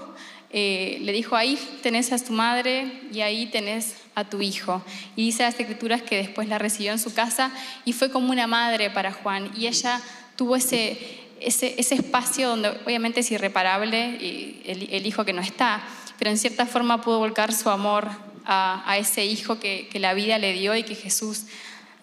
eh, 0.51 0.99
le 1.01 1.11
dijo, 1.11 1.35
ahí 1.35 1.59
tenés 1.81 2.11
a 2.11 2.23
tu 2.23 2.33
madre 2.33 2.91
y 3.11 3.21
ahí 3.21 3.47
tenés 3.47 3.95
a 4.19 4.29
tu 4.29 4.41
hijo. 4.41 4.83
Y 5.15 5.25
dice 5.25 5.43
las 5.43 5.59
escrituras 5.59 6.01
que 6.01 6.17
después 6.17 6.47
la 6.47 6.57
recibió 6.57 6.91
en 6.91 6.99
su 6.99 7.13
casa 7.13 7.51
y 7.85 7.93
fue 7.93 8.11
como 8.11 8.31
una 8.31 8.47
madre 8.47 8.89
para 8.89 9.11
Juan. 9.11 9.51
Y 9.55 9.67
ella 9.67 10.01
tuvo 10.35 10.55
ese, 10.55 11.19
ese, 11.41 11.75
espacio 11.77 12.49
donde 12.49 12.69
obviamente 12.85 13.21
es 13.21 13.31
irreparable 13.31 14.59
el, 14.65 15.05
hijo 15.05 15.25
que 15.25 15.33
no 15.33 15.41
está, 15.41 15.83
pero 16.17 16.31
en 16.31 16.37
cierta 16.37 16.65
forma 16.65 17.01
pudo 17.01 17.19
volcar 17.19 17.53
su 17.53 17.69
amor 17.69 18.07
a, 18.45 18.97
ese 18.97 19.25
hijo 19.25 19.59
que, 19.59 19.89
la 19.95 20.13
vida 20.13 20.37
le 20.37 20.53
dio 20.53 20.75
y 20.75 20.83
que 20.83 20.95
Jesús 20.95 21.45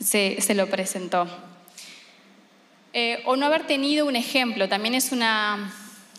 se, 0.01 0.55
lo 0.55 0.69
presentó. 0.69 1.27
Eh, 2.93 3.23
o 3.27 3.37
no 3.37 3.47
haber 3.47 3.67
tenido 3.67 4.07
un 4.07 4.17
ejemplo, 4.17 4.69
también 4.69 4.95
es 4.95 5.13
una 5.13 5.73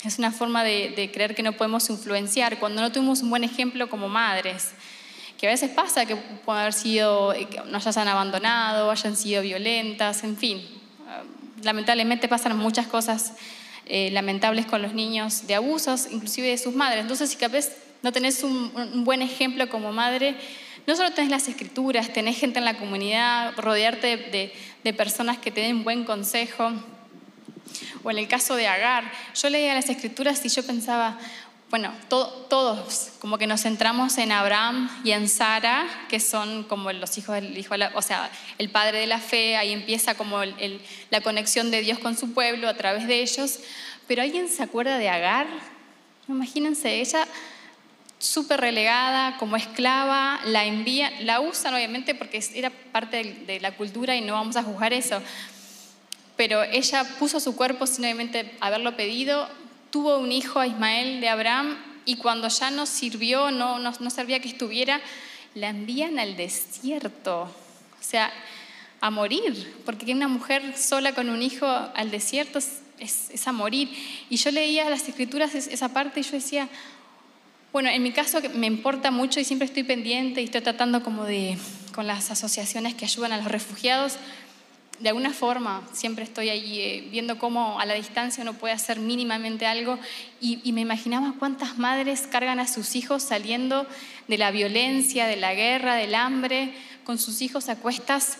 es 0.04 0.20
una 0.20 0.32
forma 0.32 0.64
de, 0.64 1.10
creer 1.14 1.36
que 1.36 1.44
no 1.44 1.54
podemos 1.54 1.90
influenciar 1.90 2.60
cuando 2.60 2.82
no 2.82 2.92
tuvimos 2.92 3.22
un 3.22 3.30
buen 3.30 3.44
ejemplo 3.44 3.90
como 3.90 4.08
madres. 4.08 4.72
Que 5.38 5.48
a 5.48 5.52
veces 5.52 5.70
pasa 5.70 6.06
que 6.06 6.16
pueden 6.16 6.62
haber 6.62 6.74
sido, 6.74 7.34
eh, 7.34 7.46
que 7.46 7.62
nos 7.62 7.86
hayan 7.86 8.08
abandonado, 8.08 8.90
hayan 8.90 9.16
sido 9.16 9.42
violentas, 9.42 10.24
en 10.24 10.36
fin. 10.36 10.68
Ah, 11.08 11.24
lamentablemente 11.64 12.28
pasan 12.28 12.58
muchas 12.58 12.88
cosas 12.88 13.34
eh, 13.86 14.10
lamentables 14.12 14.66
con 14.66 14.82
los 14.82 14.94
niños 14.94 15.48
de 15.48 15.56
abusos, 15.56 16.08
inclusive 16.12 16.50
de 16.50 16.58
sus 16.58 16.74
madres. 16.74 17.02
Entonces, 17.02 17.30
si 17.30 17.38
capaz 17.38 17.70
no 18.02 18.12
tenés 18.12 18.44
un, 18.44 19.04
buen 19.04 19.22
ejemplo 19.22 19.70
como 19.70 19.92
madre, 19.92 20.36
no 20.86 20.96
solo 20.96 21.12
tenés 21.12 21.30
las 21.30 21.48
escrituras, 21.48 22.12
tenés 22.14 22.40
gente 22.40 22.60
en 22.60 22.66
la 22.66 22.78
comunidad, 22.78 23.54
rodearte 23.58 24.18
de, 24.18 24.54
de 24.84 24.94
personas 24.94 25.38
que 25.38 25.52
te 25.52 25.62
den 25.62 25.84
buen 25.84 26.04
consejo 26.04 26.72
o 28.04 28.12
en 28.12 28.18
el 28.18 28.28
caso 28.28 28.56
de 28.56 28.68
Agar, 28.68 29.12
yo 29.36 29.50
leía 29.50 29.74
las 29.74 29.90
escrituras 29.90 30.44
y 30.46 30.50
yo 30.50 30.64
pensaba, 30.66 31.18
bueno, 31.70 31.94
todos, 32.08 33.10
como 33.20 33.38
que 33.38 33.46
nos 33.46 33.64
centramos 33.64 34.18
en 34.18 34.32
Abraham 34.32 34.90
y 35.04 35.12
en 35.12 35.28
Sara, 35.28 35.86
que 36.08 36.22
son 36.22 36.64
como 36.64 36.92
los 36.94 37.18
hijos 37.18 37.36
del 37.36 37.58
hijo, 37.58 37.76
o 37.94 38.02
sea, 38.02 38.32
el 38.58 38.70
padre 38.70 39.00
de 39.00 39.08
la 39.08 39.20
fe, 39.20 39.58
ahí 39.58 39.74
empieza 39.74 40.16
como 40.16 40.40
la 41.10 41.22
conexión 41.22 41.70
de 41.70 41.82
Dios 41.82 42.00
con 42.00 42.18
su 42.18 42.34
pueblo 42.34 42.70
a 42.70 42.76
través 42.76 43.06
de 43.08 43.22
ellos. 43.22 43.60
Pero 44.08 44.22
¿alguien 44.22 44.48
se 44.48 44.64
acuerda 44.64 44.98
de 44.98 45.10
Agar? 45.10 45.48
Imagínense, 46.30 47.02
ella 47.02 47.28
súper 48.18 48.62
relegada, 48.62 49.38
como 49.38 49.58
esclava, 49.58 50.40
la 50.46 50.64
envía, 50.66 51.12
la 51.22 51.42
usan 51.42 51.74
obviamente 51.74 52.16
porque 52.16 52.42
era 52.56 52.70
parte 52.70 53.24
de 53.46 53.60
la 53.60 53.76
cultura 53.76 54.16
y 54.16 54.22
no 54.22 54.34
vamos 54.34 54.56
a 54.56 54.64
juzgar 54.64 54.94
eso. 54.94 55.22
Pero 56.38 56.64
ella 56.64 57.04
puso 57.20 57.42
su 57.42 57.58
cuerpo 57.58 57.86
sin 57.88 58.06
obviamente 58.06 58.56
haberlo 58.62 58.96
pedido, 58.96 59.50
tuvo 59.90 60.18
un 60.18 60.32
hijo 60.32 60.60
a 60.60 60.68
Ismael 60.68 61.22
de 61.22 61.30
Abraham 61.30 61.78
y 62.06 62.16
cuando 62.16 62.48
ya 62.48 62.72
no 62.72 62.86
sirvió, 62.86 63.52
no, 63.52 63.80
no, 63.80 64.10
servía 64.10 64.40
que 64.40 64.48
estuviera, 64.48 65.02
la 65.56 65.70
envían 65.70 66.20
al 66.20 66.38
desierto, 66.38 67.42
o 67.42 68.04
sea, 68.04 68.32
a 69.02 69.10
morir, 69.12 69.82
porque 69.86 70.12
una 70.14 70.28
mujer 70.28 70.78
sola 70.78 71.14
con 71.14 71.30
un 71.30 71.42
hijo 71.42 71.66
al 71.68 72.10
desierto 72.10 72.60
es, 72.60 73.48
a 73.48 73.52
morir. 73.52 73.90
Y 74.30 74.38
yo 74.38 74.52
leía 74.52 74.90
las 74.90 75.08
escrituras 75.08 75.54
esa 75.54 75.90
parte 75.90 76.22
y 76.22 76.24
yo 76.24 76.32
decía, 76.32 76.70
bueno, 77.74 77.90
en 77.90 78.02
mi 78.02 78.12
caso 78.12 78.40
me 78.56 78.68
importa 78.68 79.12
mucho 79.12 79.40
y 79.40 79.44
siempre 79.44 79.66
estoy 79.66 79.84
pendiente 79.84 80.42
y 80.42 80.46
estoy 80.46 80.62
tratando 80.62 81.04
como 81.04 81.26
de, 81.26 81.58
con 81.94 82.08
las 82.08 82.32
asociaciones 82.32 82.96
que 82.96 83.06
ayudan 83.06 83.34
a 83.34 83.38
los 83.38 83.48
refugiados, 83.48 84.14
de 85.00 85.10
alguna 85.10 85.32
forma 85.32 85.88
siempre 85.94 86.24
estoy 86.24 86.50
ahí 86.50 86.80
eh, 86.80 87.08
viendo 87.12 87.38
cómo 87.38 87.80
a 87.80 87.86
la 87.86 87.94
distancia 87.94 88.42
uno 88.42 88.54
puede 88.54 88.74
hacer 88.74 89.00
mínimamente 89.00 89.66
algo 89.66 90.00
y, 90.42 90.72
me 90.72 90.82
imaginaba 90.82 91.34
cuántas 91.40 91.78
madres 91.78 92.28
cargan 92.28 92.60
a 92.60 92.68
sus 92.68 92.96
hijos 92.96 93.24
saliendo 93.24 93.88
de 94.28 94.38
la 94.38 94.52
violencia, 94.52 95.28
de 95.28 95.36
la 95.36 95.54
guerra, 95.54 95.96
del 95.96 96.16
hambre, 96.16 96.74
con 97.04 97.18
sus 97.18 97.42
hijos 97.42 97.70
a 97.70 97.78
cuestas. 97.78 98.38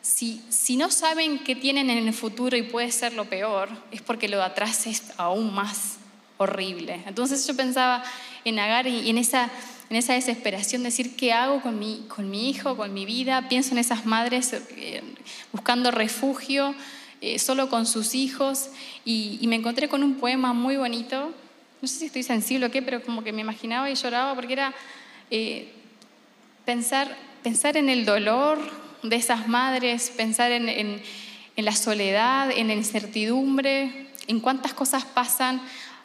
Si, 0.00 0.42
si 0.48 0.76
no 0.76 0.90
saben 0.90 1.38
qué 1.38 1.56
tienen 1.56 1.90
en 1.90 2.06
el 2.06 2.14
futuro 2.14 2.56
y 2.56 2.62
puede 2.62 2.90
ser 2.92 3.14
lo 3.14 3.24
peor, 3.24 3.68
es 3.90 4.02
porque 4.02 4.28
lo 4.28 4.38
de 4.38 4.44
atrás 4.44 4.86
es 4.86 5.02
aún 5.16 5.54
más 5.54 5.96
horrible. 6.38 7.02
Entonces 7.06 7.46
yo 7.46 7.56
pensaba 7.56 8.02
en 8.44 8.58
Agar 8.58 8.86
y 8.86 9.08
en 9.08 9.18
esa 9.18 9.50
en 9.92 9.96
esa 9.96 10.14
desesperación, 10.14 10.82
decir, 10.82 11.16
¿qué 11.16 11.34
hago 11.34 11.60
con 11.60 11.78
mi, 11.78 12.06
con 12.08 12.30
mi 12.30 12.48
hijo, 12.48 12.78
con 12.78 12.94
mi 12.94 13.04
vida? 13.04 13.50
Pienso 13.50 13.72
en 13.72 13.78
esas 13.78 14.06
madres 14.06 14.54
eh, 14.54 15.02
buscando 15.52 15.90
refugio, 15.90 16.74
eh, 17.20 17.38
solo 17.38 17.68
con 17.68 17.84
sus 17.84 18.14
hijos, 18.14 18.70
y, 19.04 19.38
me 19.46 19.56
encontré 19.56 19.90
con 19.90 20.02
un 20.02 20.14
poema 20.14 20.54
muy 20.54 20.78
bonito, 20.78 21.34
no 21.82 21.86
sé 21.86 21.98
si 21.98 22.06
estoy 22.06 22.22
sensible 22.22 22.64
o 22.64 22.70
qué, 22.70 22.80
pero 22.80 23.02
como 23.02 23.22
que 23.22 23.34
me 23.34 23.42
imaginaba 23.42 23.90
y 23.90 23.94
lloraba 23.94 24.34
porque 24.34 24.54
era 24.54 24.72
eh, 25.30 25.70
pensar, 26.64 27.14
pensar 27.42 27.76
en 27.76 27.90
el 27.90 28.06
dolor 28.06 28.58
de 29.02 29.16
esas 29.16 29.46
madres, 29.46 30.10
pensar 30.16 30.52
en, 30.52 30.70
en, 30.70 31.02
en 31.54 31.64
la 31.66 31.76
soledad, 31.76 32.50
en 32.50 32.68
la 32.68 32.74
incertidumbre, 32.74 34.06
en 34.26 34.40
cuántas 34.40 34.72
cosas 34.72 35.04
pasan 35.04 35.60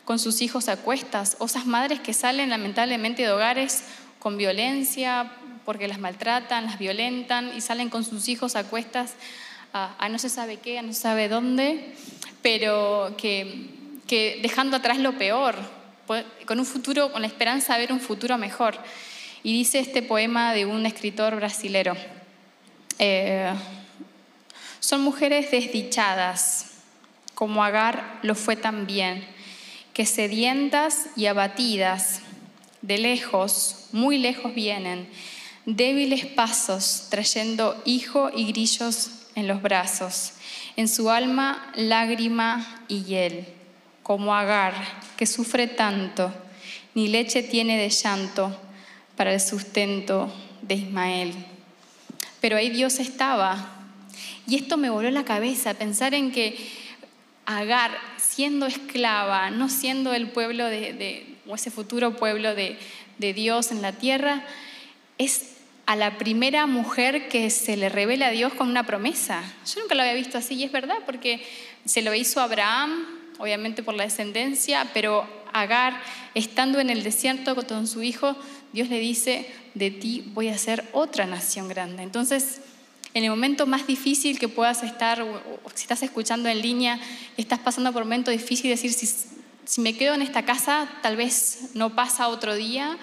con 0.08 0.20
sus 0.20 0.42
hijos 0.42 0.70
a 0.70 0.78
cuestas, 0.78 1.36
o 1.38 1.48
esas 1.48 1.66
madres 1.66 2.00
que 2.00 2.14
salen 2.14 2.50
lamentablemente 2.50 3.24
de 3.24 3.30
hogares 3.30 3.84
con 4.20 4.38
violencia, 4.38 5.34
porque 5.66 5.90
las 5.90 6.00
maltratan, 6.00 6.66
las 6.66 6.80
violentan 6.80 7.52
y 7.58 7.60
salen 7.60 7.90
con 7.90 8.06
sus 8.06 8.30
hijos 8.30 8.56
a 8.56 8.64
cuestas 8.64 9.16
a, 9.74 10.08
no 10.08 10.18
se 10.18 10.30
sabe 10.30 10.60
qué, 10.60 10.80
a 10.80 10.82
no 10.82 10.94
se 10.94 11.02
sabe 11.02 11.28
dónde, 11.28 11.94
pero 12.42 13.16
que, 13.18 14.40
dejando 14.42 14.78
atrás 14.78 14.98
lo 14.98 15.18
peor, 15.18 15.58
con 16.46 16.58
un 16.58 16.66
futuro, 16.66 17.12
con 17.12 17.22
la 17.22 17.28
esperanza 17.28 17.74
de 17.74 17.82
ver 17.82 17.92
un 17.92 18.00
futuro 18.00 18.38
mejor. 18.38 18.78
Y 19.44 19.52
dice 19.52 19.80
este 19.80 20.02
poema 20.04 20.54
de 20.54 20.66
un 20.66 20.86
escritor 20.86 21.36
brasilero, 21.36 21.98
eh, 22.98 23.52
son 24.80 25.02
mujeres 25.02 25.52
desdichadas, 25.52 26.78
como 27.36 27.62
Agar 27.62 28.20
lo 28.24 28.36
fue 28.36 28.56
también 28.56 29.36
que 29.98 30.06
sedientas 30.06 31.08
y 31.16 31.26
abatidas 31.26 32.20
de 32.84 33.00
lejos, 33.00 33.88
muy 33.92 34.20
lejos 34.20 34.54
vienen, 34.54 35.10
débiles 35.66 36.28
pasos 36.28 37.08
trayendo 37.10 37.82
hijo 37.84 38.30
y 38.32 38.46
grillos 38.46 39.10
en 39.34 39.48
los 39.48 39.60
brazos, 39.64 40.34
en 40.76 40.88
su 40.88 41.10
alma 41.10 41.72
lágrima 41.74 42.86
y 42.88 43.06
hiel, 43.06 43.48
como 44.04 44.36
Agar, 44.36 44.76
que 45.18 45.26
sufre 45.26 45.66
tanto, 45.66 46.32
ni 46.94 47.08
leche 47.08 47.42
tiene 47.42 47.80
de 47.80 47.90
llanto 47.90 48.56
para 49.16 49.34
el 49.34 49.42
sustento 49.42 50.32
de 50.62 50.76
Ismael. 50.76 51.34
Pero 52.40 52.58
ahí 52.58 52.70
Dios 52.70 53.00
estaba. 53.00 53.74
Y 54.46 54.58
esto 54.58 54.78
me 54.78 54.92
voló 54.92 55.10
la 55.10 55.26
cabeza, 55.26 55.74
pensar 55.74 56.14
en 56.14 56.32
que 56.32 56.56
Agar, 57.50 57.98
siendo 58.18 58.66
esclava, 58.66 59.50
no 59.52 59.70
siendo 59.70 60.14
el 60.14 60.30
pueblo 60.30 60.66
de, 60.66 61.38
o 61.48 61.56
ese 61.56 61.72
futuro 61.72 62.18
pueblo 62.18 62.54
de, 62.54 62.78
Dios 63.18 63.72
en 63.72 63.82
la 63.82 63.94
tierra, 63.94 64.44
es 65.18 65.54
a 65.86 65.96
la 65.96 66.18
primera 66.18 66.68
mujer 66.68 67.30
que 67.30 67.50
se 67.50 67.78
le 67.78 67.88
revela 67.88 68.28
a 68.28 68.32
Dios 68.32 68.54
con 68.54 68.68
una 68.68 68.86
promesa. 68.86 69.42
Yo 69.66 69.80
nunca 69.80 69.96
lo 69.96 70.02
había 70.02 70.14
visto 70.14 70.38
así 70.38 70.56
y 70.56 70.66
es 70.66 70.74
verdad 70.74 70.98
porque 71.06 71.42
se 71.86 72.02
lo 72.02 72.14
hizo 72.14 72.42
Abraham, 72.42 73.06
obviamente 73.40 73.82
por 73.82 73.96
la 73.96 74.04
descendencia, 74.04 74.86
pero 74.94 75.26
Agar, 75.54 76.02
estando 76.36 76.82
en 76.82 76.90
el 76.90 77.02
desierto 77.02 77.56
con 77.56 77.88
su 77.88 78.04
hijo, 78.04 78.36
Dios 78.74 78.90
le 78.90 79.00
dice, 79.00 79.50
de 79.74 79.90
ti 79.90 80.30
voy 80.34 80.50
a 80.50 80.56
hacer 80.56 80.84
otra 80.92 81.26
nación 81.26 81.70
grande. 81.70 82.04
Entonces, 82.04 82.60
en 83.18 83.24
el 83.24 83.30
momento 83.32 83.66
más 83.66 83.88
difícil 83.88 84.38
que 84.38 84.48
puedas 84.48 84.84
estar, 84.84 85.22
o, 85.22 85.42
si 85.74 85.84
estás 85.84 86.04
escuchando 86.04 86.50
en 86.50 86.62
línea, 86.62 87.00
estás 87.36 87.60
pasando 87.60 87.92
por 87.92 88.04
un 88.04 88.10
momento 88.10 88.32
difícil, 88.32 88.70
decir, 88.70 88.94
si, 88.94 89.82
me 89.82 89.98
quedo 89.98 90.14
en 90.14 90.22
esta 90.22 90.46
casa, 90.46 90.88
tal 91.02 91.18
vez 91.18 91.72
no 91.74 91.96
pasa 91.96 92.28
otro 92.28 92.56
día, 92.56 92.98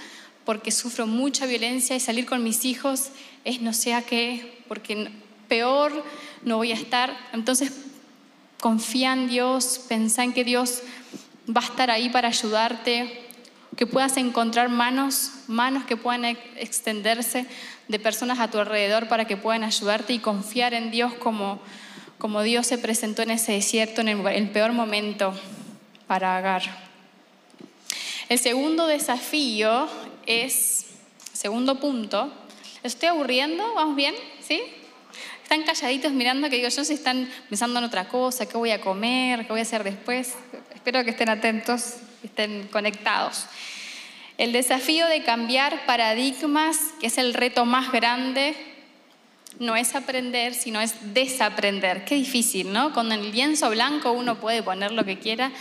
porque 0.45 0.71
sufro 0.71 1.07
mucha 1.07 1.47
violencia 1.47 1.97
y 1.97 2.01
salir 2.01 2.27
con 2.27 2.43
mis 2.43 2.65
hijos 2.65 3.11
es 3.45 3.61
no 3.61 3.73
sé 3.73 3.93
a 3.93 4.03
qué, 4.03 4.63
porque 4.69 5.11
peor 5.49 6.05
no 6.43 6.57
voy 6.57 6.73
a 6.73 6.75
estar. 6.75 7.17
Entonces, 7.33 7.73
confía 8.61 9.13
en 9.13 9.29
Dios, 9.29 9.81
pensá 9.89 10.25
en 10.25 10.33
que 10.33 10.45
Dios 10.45 10.83
va 11.49 11.61
a 11.61 11.65
estar 11.65 11.91
ahí 11.91 12.09
para 12.09 12.29
ayudarte, 12.29 13.24
que 13.77 13.87
puedas 13.87 14.17
encontrar 14.17 14.69
manos, 14.69 15.31
manos 15.47 15.85
que 15.85 15.97
puedan 15.97 16.25
extenderse 16.25 17.47
de 17.89 17.99
personas 17.99 18.39
a 18.39 18.51
tu 18.51 18.59
alrededor 18.59 19.09
para 19.09 19.27
que 19.27 19.37
puedan 19.37 19.65
ayudarte 19.65 20.13
y 20.13 20.19
confiar 20.19 20.75
en 20.75 20.91
Dios 20.91 21.13
como, 21.15 21.61
como 22.19 22.43
Dios 22.43 22.67
se 22.67 22.79
presentó 22.79 23.23
en 23.23 23.31
ese 23.31 23.53
desierto 23.53 24.01
en 24.01 24.09
el, 24.09 24.51
peor 24.51 24.73
momento 24.73 25.35
para 26.07 26.37
Agar. 26.37 26.63
El 28.29 28.39
segundo 28.39 28.87
desafío 28.87 29.89
es, 30.25 30.87
segundo 31.33 31.79
punto, 31.81 32.33
¿estoy 32.83 33.09
aburriendo? 33.09 33.75
¿Vamos 33.75 33.97
bien? 33.97 34.15
¿Sí? 34.41 34.63
Están 35.43 35.63
calladitos 35.63 36.13
mirando 36.13 36.49
que 36.49 36.57
digo, 36.57 36.69
yo 36.69 36.85
si 36.85 36.95
están 36.95 37.31
pensando 37.51 37.79
en 37.79 37.85
otra 37.85 38.09
cosa, 38.09 38.47
qué 38.47 38.57
voy 38.57 38.71
a 38.71 38.81
comer, 38.81 39.43
qué 39.43 39.49
voy 39.53 39.61
a 39.61 39.63
hacer 39.63 39.85
después. 39.85 40.35
Espero 40.75 41.05
que 41.05 41.11
estén 41.11 41.29
atentos, 41.29 41.97
estén 42.25 42.69
conectados. 42.69 43.47
El 44.37 44.53
desafío 44.53 45.07
de 45.07 45.23
cambiar 45.23 45.87
paradigmas, 45.87 46.77
que 47.01 47.07
es 47.07 47.19
el 47.19 47.35
reto 47.35 47.65
más 47.65 47.93
grande, 47.93 48.57
no 49.59 49.77
es 49.77 49.95
aprender, 49.95 50.55
sino 50.55 50.81
es 50.81 51.15
desaprender. 51.15 52.05
Qué 52.05 52.17
difícil, 52.17 52.73
¿no? 52.73 52.93
Con 52.93 53.13
el 53.13 53.31
lienzo 53.31 53.71
blanco 53.71 54.13
uno 54.13 54.41
puede 54.41 54.63
poner 54.63 54.91
lo 54.91 55.05
que 55.05 55.19
quiera, 55.19 55.53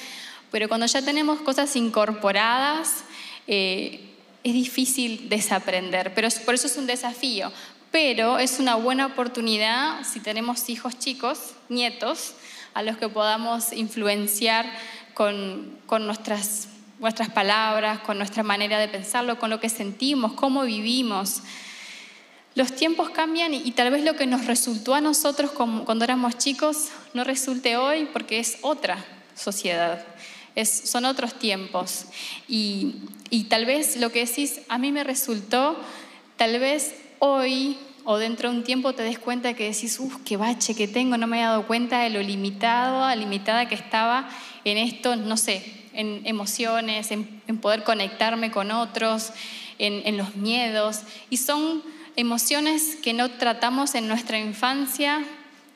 pero 0.52 0.68
cuando 0.68 0.88
ya 0.88 1.02
tenemos 1.02 1.42
cosas 1.42 1.76
incorporadas, 1.76 3.04
eh, 3.48 4.00
es 4.44 4.54
difícil 4.54 5.30
desaprender. 5.30 6.14
Pero 6.14 6.28
por 6.46 6.56
eso 6.56 6.68
es 6.68 6.78
un 6.78 6.88
desafío. 6.88 7.52
Pero 7.92 8.40
es 8.40 8.60
una 8.60 8.76
buena 8.76 9.06
oportunidad 9.06 10.04
si 10.04 10.20
tenemos 10.20 10.68
hijos 10.70 10.98
chicos, 10.98 11.54
nietos, 11.70 12.34
a 12.74 12.82
los 12.82 12.98
que 12.98 13.08
podamos 13.08 13.72
influenciar 13.72 14.66
con, 15.14 15.78
con 15.86 16.06
nuestras 16.06 16.70
nuestras 17.04 17.30
palabras, 17.30 18.00
con 18.00 18.18
nuestra 18.18 18.44
manera 18.44 18.80
de 18.80 18.88
pensarlo, 18.88 19.38
con 19.38 19.50
lo 19.50 19.60
que 19.60 19.68
sentimos, 19.68 20.34
cómo 20.34 20.64
vivimos. 20.64 21.42
Los 22.56 22.74
tiempos 22.76 23.10
cambian 23.10 23.54
y, 23.54 23.72
tal 23.72 23.92
vez 23.92 24.06
lo 24.06 24.16
que 24.16 24.26
nos 24.26 24.46
resultó 24.46 24.96
a 24.96 25.02
nosotros 25.02 25.52
cuando 25.52 26.06
éramos 26.06 26.38
chicos 26.38 26.90
no 27.14 27.24
resulte 27.26 27.76
hoy 27.76 28.08
porque 28.14 28.40
es 28.40 28.58
otra 28.62 29.04
sociedad, 29.36 30.06
son 30.64 31.04
otros 31.04 31.38
tiempos. 31.38 32.06
Y, 32.48 32.96
y 33.30 33.46
tal 33.46 33.66
vez 33.66 33.98
lo 33.98 34.12
que 34.12 34.26
decís 34.26 34.62
a 34.70 34.78
mí 34.78 34.92
me 34.94 35.04
resultó, 35.04 35.78
tal 36.38 36.58
vez 36.60 36.96
hoy 37.20 37.78
o 38.06 38.18
dentro 38.18 38.50
de 38.50 38.58
un 38.58 38.64
tiempo 38.64 38.94
te 38.94 39.04
des 39.04 39.18
cuenta 39.18 39.54
que 39.54 39.70
decís, 39.72 40.00
uff, 40.00 40.18
qué 40.26 40.38
bache 40.38 40.76
que 40.76 40.88
tengo, 40.88 41.18
no 41.18 41.28
me 41.28 41.40
he 41.40 41.44
dado 41.44 41.66
cuenta 41.68 42.02
de 42.02 42.10
lo 42.10 42.22
limitado, 42.22 43.14
limitada 43.16 43.68
que 43.68 43.76
estaba 43.76 44.30
en 44.66 44.78
esto, 44.78 45.16
no 45.16 45.38
sé, 45.38 45.64
en 45.94 46.22
emociones, 46.26 47.12
en, 47.12 47.42
poder 47.62 47.84
conectarme 47.84 48.52
con 48.52 48.72
otros, 48.72 49.32
en, 49.80 50.18
los 50.18 50.36
miedos. 50.36 51.02
Y 51.30 51.38
son 51.38 51.84
emociones 52.16 52.98
que 53.02 53.14
no 53.14 53.32
tratamos 53.32 53.96
en 53.96 54.08
nuestra 54.08 54.38
infancia 54.38 55.24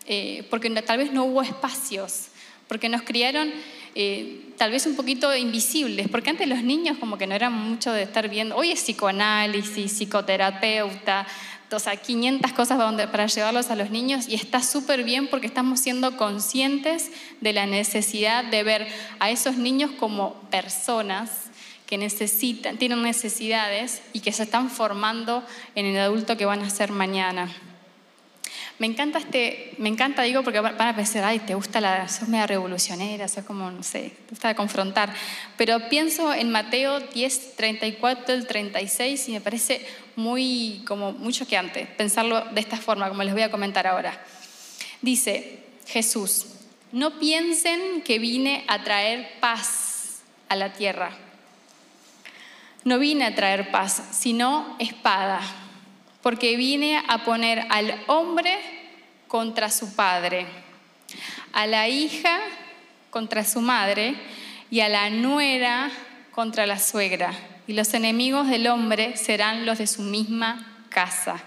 eh, 0.06 0.46
porque 0.50 0.70
tal 0.70 0.98
vez 0.98 1.12
no 1.12 1.26
hubo 1.26 1.42
espacios, 1.42 2.28
porque 2.68 2.90
nos 2.90 3.02
criaron 3.02 3.52
eh, 3.96 4.42
tal 4.58 4.72
vez 4.72 4.86
un 4.86 4.96
poquito 4.96 5.36
invisibles, 5.36 6.08
porque 6.08 6.30
antes 6.30 6.48
los 6.48 6.64
niños 6.64 6.98
como 6.98 7.18
que 7.18 7.28
no 7.28 7.36
eran 7.36 7.54
mucho 7.54 7.92
de 7.92 8.04
estar 8.04 8.30
viendo, 8.30 8.56
hoy 8.56 8.72
es 8.72 8.82
psicoanálisis, 8.82 9.92
psicoterapeuta, 9.92 11.28
o 11.72 11.80
sea, 11.80 11.96
500 11.98 12.54
cosas 12.54 12.78
para 13.12 13.28
llevarlos 13.28 13.70
a 13.70 13.76
los 13.76 13.90
niños 13.90 14.28
y 14.28 14.36
está 14.36 14.62
súper 14.62 15.04
bien 15.04 15.28
porque 15.28 15.48
estamos 15.48 15.80
siendo 15.80 16.16
conscientes 16.16 17.12
de 17.42 17.54
la 17.54 17.66
necesidad 17.66 18.46
de 18.46 18.64
ver 18.64 18.88
a 19.20 19.30
esos 19.30 19.58
niños 19.58 19.92
como 20.00 20.34
personas 20.50 21.30
que 21.86 21.98
necesitan, 21.98 22.78
tienen 22.78 23.02
necesidades 23.02 24.02
y 24.14 24.20
que 24.20 24.34
se 24.34 24.44
están 24.44 24.70
formando 24.70 25.44
en 25.76 25.86
el 25.86 25.98
adulto 25.98 26.38
que 26.38 26.46
van 26.46 26.62
a 26.62 26.70
ser 26.70 26.92
mañana. 26.92 27.50
Me 28.80 28.86
encanta 28.86 29.18
este, 29.18 29.74
me 29.80 29.90
encanta, 29.90 30.22
digo, 30.22 30.44
porque 30.44 30.60
van 30.60 30.80
a 30.80 30.96
pensar, 30.96 31.24
ay, 31.24 31.40
te 31.40 31.56
gusta 31.56 31.82
la, 31.82 32.08
sos 32.08 32.28
media 32.28 32.46
revolucionera, 32.46 33.28
sos 33.28 33.44
como, 33.44 33.72
no 33.72 33.82
sé, 33.82 34.12
te 34.26 34.30
gusta 34.30 34.54
confrontar. 34.54 35.12
Pero 35.58 35.90
pienso 35.90 36.32
en 36.32 36.52
Mateo 36.52 37.00
10, 37.00 37.56
34, 37.56 38.36
el 38.36 38.46
36 38.46 39.30
y 39.30 39.32
me 39.32 39.42
parece 39.42 39.84
muy, 40.16 40.84
como 40.86 41.12
muy 41.12 41.34
choqueante 41.34 41.88
pensarlo 41.98 42.40
de 42.52 42.62
esta 42.62 42.78
forma, 42.78 43.10
como 43.10 43.24
les 43.24 43.34
voy 43.34 43.42
a 43.42 43.50
comentar 43.50 43.88
ahora. 43.88 44.24
Dice 45.02 45.64
Jesús, 45.88 46.46
no 46.92 47.18
piensen 47.18 48.04
que 48.04 48.20
vine 48.20 48.64
a 48.68 48.84
traer 48.84 49.40
paz 49.40 50.22
a 50.50 50.56
la 50.56 50.74
tierra. 50.74 51.18
No 52.84 53.00
vine 53.00 53.26
a 53.26 53.34
traer 53.34 53.72
paz, 53.72 54.04
sino 54.12 54.76
espada 54.78 55.42
porque 56.28 56.58
vine 56.58 57.02
a 57.08 57.24
poner 57.24 57.66
al 57.70 58.04
hombre 58.08 58.60
contra 59.30 59.72
su 59.72 59.96
padre, 59.96 60.46
a 61.54 61.66
la 61.68 61.88
hija 61.88 62.42
contra 63.10 63.46
su 63.46 63.62
madre 63.62 64.14
y 64.70 64.82
a 64.82 64.90
la 64.90 65.10
nuera 65.10 65.90
contra 66.32 66.66
la 66.66 66.80
suegra. 66.80 67.32
Y 67.66 67.72
los 67.72 67.94
enemigos 67.94 68.50
del 68.50 68.68
hombre 68.68 69.16
serán 69.16 69.66
los 69.66 69.78
de 69.78 69.88
su 69.88 70.02
misma 70.02 70.84
casa. 70.90 71.42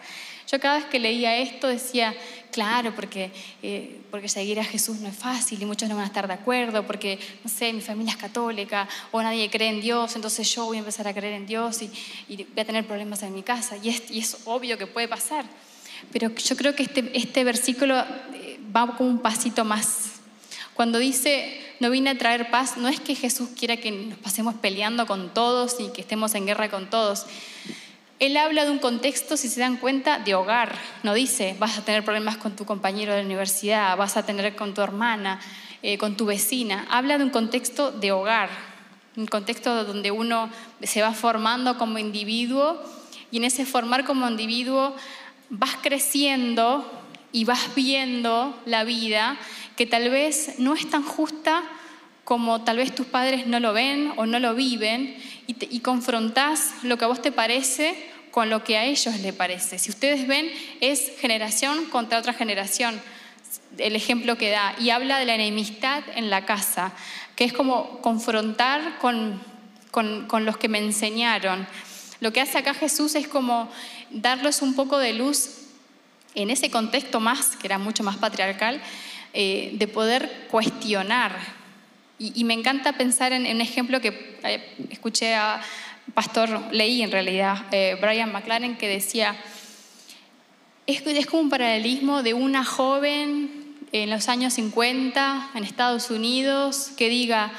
Yo 0.50 0.58
cada 0.58 0.78
vez 0.78 0.86
que 0.86 0.98
leía 0.98 1.36
esto 1.36 1.68
decía, 1.68 2.12
claro, 2.50 2.92
porque, 2.96 3.30
eh, 3.62 4.00
porque 4.10 4.28
seguir 4.28 4.58
a 4.58 4.64
Jesús 4.64 4.98
no 4.98 5.08
es 5.08 5.14
fácil 5.14 5.62
y 5.62 5.64
muchos 5.64 5.88
no 5.88 5.94
van 5.94 6.04
a 6.04 6.08
estar 6.08 6.26
de 6.26 6.34
acuerdo, 6.34 6.84
porque, 6.84 7.20
no 7.44 7.50
sé, 7.50 7.72
mi 7.72 7.80
familia 7.80 8.14
es 8.14 8.16
católica 8.16 8.88
o 9.12 9.22
nadie 9.22 9.48
cree 9.48 9.68
en 9.68 9.80
Dios, 9.80 10.16
entonces 10.16 10.52
yo 10.52 10.64
voy 10.64 10.78
a 10.78 10.80
empezar 10.80 11.06
a 11.06 11.14
creer 11.14 11.34
en 11.34 11.46
Dios 11.46 11.82
y, 11.82 11.88
voy 12.28 12.60
a 12.60 12.64
tener 12.64 12.84
problemas 12.84 13.22
en 13.22 13.32
mi 13.32 13.44
casa. 13.44 13.76
Y 13.76 13.90
es, 13.90 14.10
y 14.10 14.18
es, 14.18 14.38
obvio 14.44 14.76
que 14.76 14.88
puede 14.88 15.06
pasar. 15.06 15.44
Pero 16.12 16.34
yo 16.34 16.56
creo 16.56 16.74
que 16.74 16.82
este, 16.82 17.16
este 17.16 17.44
versículo 17.44 17.96
eh, 18.34 18.58
va 18.74 18.96
como 18.96 19.08
un 19.08 19.20
pasito 19.20 19.64
más. 19.64 20.14
Cuando 20.74 20.98
dice, 20.98 21.60
no 21.78 21.90
vine 21.90 22.10
a 22.10 22.18
traer 22.18 22.50
paz, 22.50 22.76
no 22.76 22.88
es 22.88 22.98
que 22.98 23.14
Jesús 23.14 23.50
quiera 23.56 23.76
que 23.76 23.92
nos 23.92 24.18
pasemos 24.18 24.54
peleando 24.56 25.06
con 25.06 25.32
todos 25.32 25.76
y 25.78 25.90
que 25.92 26.00
estemos 26.00 26.34
en 26.34 26.46
guerra 26.46 26.70
con 26.70 26.90
todos 26.90 27.26
él 28.20 28.36
habla 28.36 28.66
de 28.66 28.70
un 28.70 28.78
contexto, 28.78 29.38
si 29.38 29.48
se 29.48 29.60
dan 29.60 29.78
cuenta, 29.78 30.18
de 30.18 30.34
hogar. 30.34 30.76
No 31.02 31.14
dice, 31.14 31.56
vas 31.58 31.78
a 31.78 31.84
tener 31.86 32.04
problemas 32.04 32.36
con 32.36 32.54
tu 32.54 32.66
compañero 32.66 33.12
de 33.12 33.20
la 33.20 33.24
universidad, 33.24 33.96
vas 33.96 34.18
a 34.18 34.26
tener 34.26 34.54
con 34.54 34.74
tu 34.74 34.82
hermana, 34.82 35.40
eh, 35.82 35.96
con 35.96 36.18
tu 36.18 36.26
vecina. 36.26 36.86
Habla 36.90 37.16
de 37.16 37.24
un 37.24 37.30
contexto 37.30 37.90
de 37.90 38.12
hogar, 38.12 38.50
un 39.16 39.26
contexto 39.26 39.84
donde 39.84 40.10
uno 40.10 40.50
se 40.82 41.00
va 41.00 41.12
formando 41.12 41.78
como 41.78 41.98
individuo 41.98 42.78
y 43.30 43.38
en 43.38 43.44
ese 43.44 43.64
formar 43.64 44.04
como 44.04 44.28
individuo 44.28 44.94
vas 45.48 45.76
creciendo 45.80 46.88
y 47.32 47.44
vas 47.44 47.74
viendo 47.74 48.54
la 48.66 48.84
vida 48.84 49.38
que 49.76 49.86
tal 49.86 50.10
vez 50.10 50.58
no 50.58 50.74
es 50.74 50.90
tan 50.90 51.02
justa 51.02 51.62
como 52.24 52.62
tal 52.64 52.76
vez 52.76 52.94
tus 52.94 53.06
padres 53.06 53.46
no 53.46 53.60
lo 53.60 53.72
ven 53.72 54.12
o 54.16 54.26
no 54.26 54.38
lo 54.38 54.54
viven 54.54 55.16
y, 55.46 55.56
y 55.74 55.80
confrontás 55.80 56.74
lo 56.82 56.98
que 56.98 57.04
a 57.06 57.08
vos 57.08 57.22
te 57.22 57.32
parece 57.32 58.09
con 58.30 58.50
lo 58.50 58.64
que 58.64 58.78
a 58.78 58.84
ellos 58.84 59.18
les 59.20 59.34
parece. 59.34 59.78
Si 59.78 59.90
ustedes 59.90 60.26
ven, 60.26 60.50
es 60.80 61.12
generación 61.20 61.86
contra 61.86 62.18
otra 62.18 62.32
generación, 62.32 63.00
el 63.78 63.96
ejemplo 63.96 64.36
que 64.36 64.50
da, 64.50 64.74
y 64.78 64.90
habla 64.90 65.18
de 65.18 65.26
la 65.26 65.34
enemistad 65.34 66.02
en 66.14 66.30
la 66.30 66.44
casa, 66.44 66.92
que 67.36 67.44
es 67.44 67.52
como 67.52 68.00
confrontar 68.00 68.98
con, 68.98 69.40
con, 69.90 70.44
los 70.44 70.56
que 70.56 70.68
me 70.68 70.78
enseñaron. 70.78 71.66
Lo 72.20 72.32
que 72.32 72.40
hace 72.40 72.58
acá 72.58 72.74
Jesús 72.74 73.14
es 73.14 73.26
como 73.26 73.70
darles 74.10 74.62
un 74.62 74.74
poco 74.74 74.98
de 74.98 75.12
luz 75.14 75.66
en 76.34 76.50
ese 76.50 76.70
contexto 76.70 77.18
más, 77.18 77.56
que 77.56 77.66
era 77.66 77.78
mucho 77.78 78.02
más 78.02 78.16
patriarcal, 78.16 78.80
eh, 79.32 79.70
de 79.74 79.88
poder 79.88 80.46
cuestionar. 80.50 81.36
Y, 82.18 82.44
me 82.44 82.52
encanta 82.52 82.92
pensar 82.92 83.32
en, 83.32 83.46
un 83.46 83.62
ejemplo 83.62 83.98
que 84.02 84.38
eh, 84.44 84.76
escuché 84.90 85.34
a, 85.34 85.62
pastor 86.14 86.48
leí 86.72 87.02
en 87.02 87.10
realidad, 87.10 87.66
eh, 87.72 87.96
Brian 88.00 88.32
McLaren, 88.32 88.76
que 88.76 88.88
decía, 88.88 89.36
es, 90.86 91.06
es 91.06 91.26
como 91.26 91.42
un 91.42 91.50
paralelismo 91.50 92.22
de 92.22 92.34
una 92.34 92.64
joven 92.64 93.76
en 93.92 94.10
los 94.10 94.28
años 94.28 94.54
50 94.54 95.50
en 95.54 95.64
Estados 95.64 96.10
Unidos 96.10 96.92
que 96.96 97.08
diga, 97.08 97.52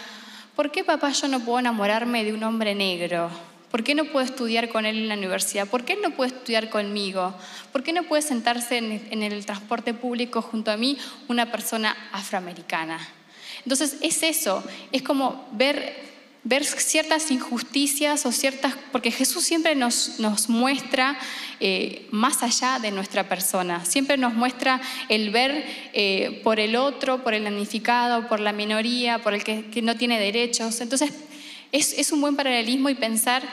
¿por 0.56 0.72
qué 0.72 0.84
papá 0.84 1.12
yo 1.12 1.28
no 1.28 1.40
puedo 1.42 1.60
enamorarme 1.60 2.24
de 2.24 2.34
un 2.34 2.44
hombre 2.44 2.76
negro? 2.76 3.30
¿Por 3.70 3.84
qué 3.84 3.96
no 3.96 4.06
puedo 4.06 4.26
estudiar 4.26 4.68
con 4.70 4.86
él 4.86 4.98
en 4.98 5.08
la 5.08 5.16
universidad? 5.16 5.68
¿Por 5.68 5.86
qué 5.86 5.94
él 5.94 6.00
no 6.04 6.12
puede 6.12 6.32
estudiar 6.32 6.70
conmigo? 6.70 7.34
¿Por 7.72 7.84
qué 7.84 7.94
no 7.94 8.04
puede 8.04 8.22
sentarse 8.22 8.78
en, 8.78 9.08
en 9.12 9.24
el 9.24 9.46
transporte 9.46 9.94
público 9.94 10.42
junto 10.42 10.72
a 10.72 10.78
mí 10.78 10.98
una 11.30 11.52
persona 11.52 11.96
afroamericana? 12.12 13.00
Entonces 13.64 13.98
es 14.02 14.24
eso, 14.24 14.64
es 14.92 15.04
como 15.04 15.48
ver 15.54 16.11
ver 16.44 16.66
ciertas 16.66 17.30
injusticias 17.30 18.26
o 18.26 18.32
ciertas, 18.32 18.74
porque 18.92 19.12
Jesús 19.12 19.44
siempre 19.44 19.76
nos, 19.76 20.20
nos 20.20 20.50
muestra 20.50 21.18
eh, 21.60 22.08
más 22.12 22.42
allá 22.42 22.80
de 22.80 22.92
nuestra 22.92 23.30
persona, 23.30 23.86
siempre 23.86 24.18
nos 24.18 24.34
muestra 24.34 24.82
el 25.08 25.30
ver 25.30 25.64
eh, 25.94 26.42
por 26.44 26.60
el 26.60 26.76
otro, 26.76 27.24
por 27.24 27.36
el 27.36 27.44
damnificado, 27.44 28.28
por 28.28 28.40
la 28.40 28.54
minoría, 28.54 29.20
por 29.20 29.36
el 29.36 29.44
que, 29.44 29.66
que 29.66 29.84
no 29.84 29.96
tiene 29.96 30.20
derechos. 30.20 30.82
Entonces, 30.82 31.12
es, 31.72 31.94
es, 31.94 32.12
un 32.12 32.22
buen 32.22 32.36
paralelismo 32.36 32.90
y 32.90 32.96
pensar 32.96 33.44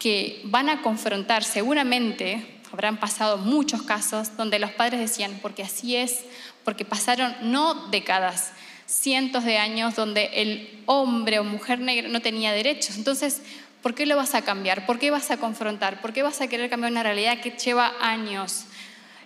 que 0.00 0.40
van 0.44 0.68
a 0.68 0.82
confrontar, 0.82 1.44
seguramente 1.44 2.44
habrán 2.72 2.98
pasado 2.98 3.38
muchos 3.38 3.82
casos 3.82 4.36
donde 4.36 4.58
los 4.58 4.72
padres 4.72 4.98
decían, 4.98 5.38
porque 5.42 5.62
así 5.62 5.94
es, 5.94 6.20
porque 6.64 6.84
pasaron 6.84 7.34
no 7.42 7.88
décadas, 7.88 8.52
cientos 8.92 9.44
de 9.44 9.58
años 9.58 9.96
donde 9.96 10.30
el 10.34 10.82
hombre 10.86 11.38
o 11.38 11.44
mujer 11.44 11.80
negra 11.80 12.08
no 12.08 12.20
tenía 12.20 12.52
derechos. 12.52 12.96
Entonces, 12.96 13.40
¿por 13.80 13.94
qué 13.94 14.04
lo 14.04 14.16
vas 14.16 14.34
a 14.34 14.42
cambiar? 14.42 14.84
¿Por 14.86 14.98
qué 14.98 15.10
vas 15.10 15.30
a 15.30 15.38
confrontar? 15.38 16.00
¿Por 16.00 16.12
qué 16.12 16.22
vas 16.22 16.40
a 16.40 16.46
querer 16.46 16.68
cambiar 16.68 16.92
una 16.92 17.02
realidad 17.02 17.40
que 17.40 17.50
lleva 17.52 17.92
años? 18.00 18.64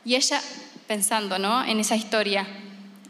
Y 0.04 0.14
ella 0.14 0.40
pensando 0.86 1.38
¿no? 1.38 1.64
en 1.64 1.80
esa 1.80 1.96
historia 1.96 2.46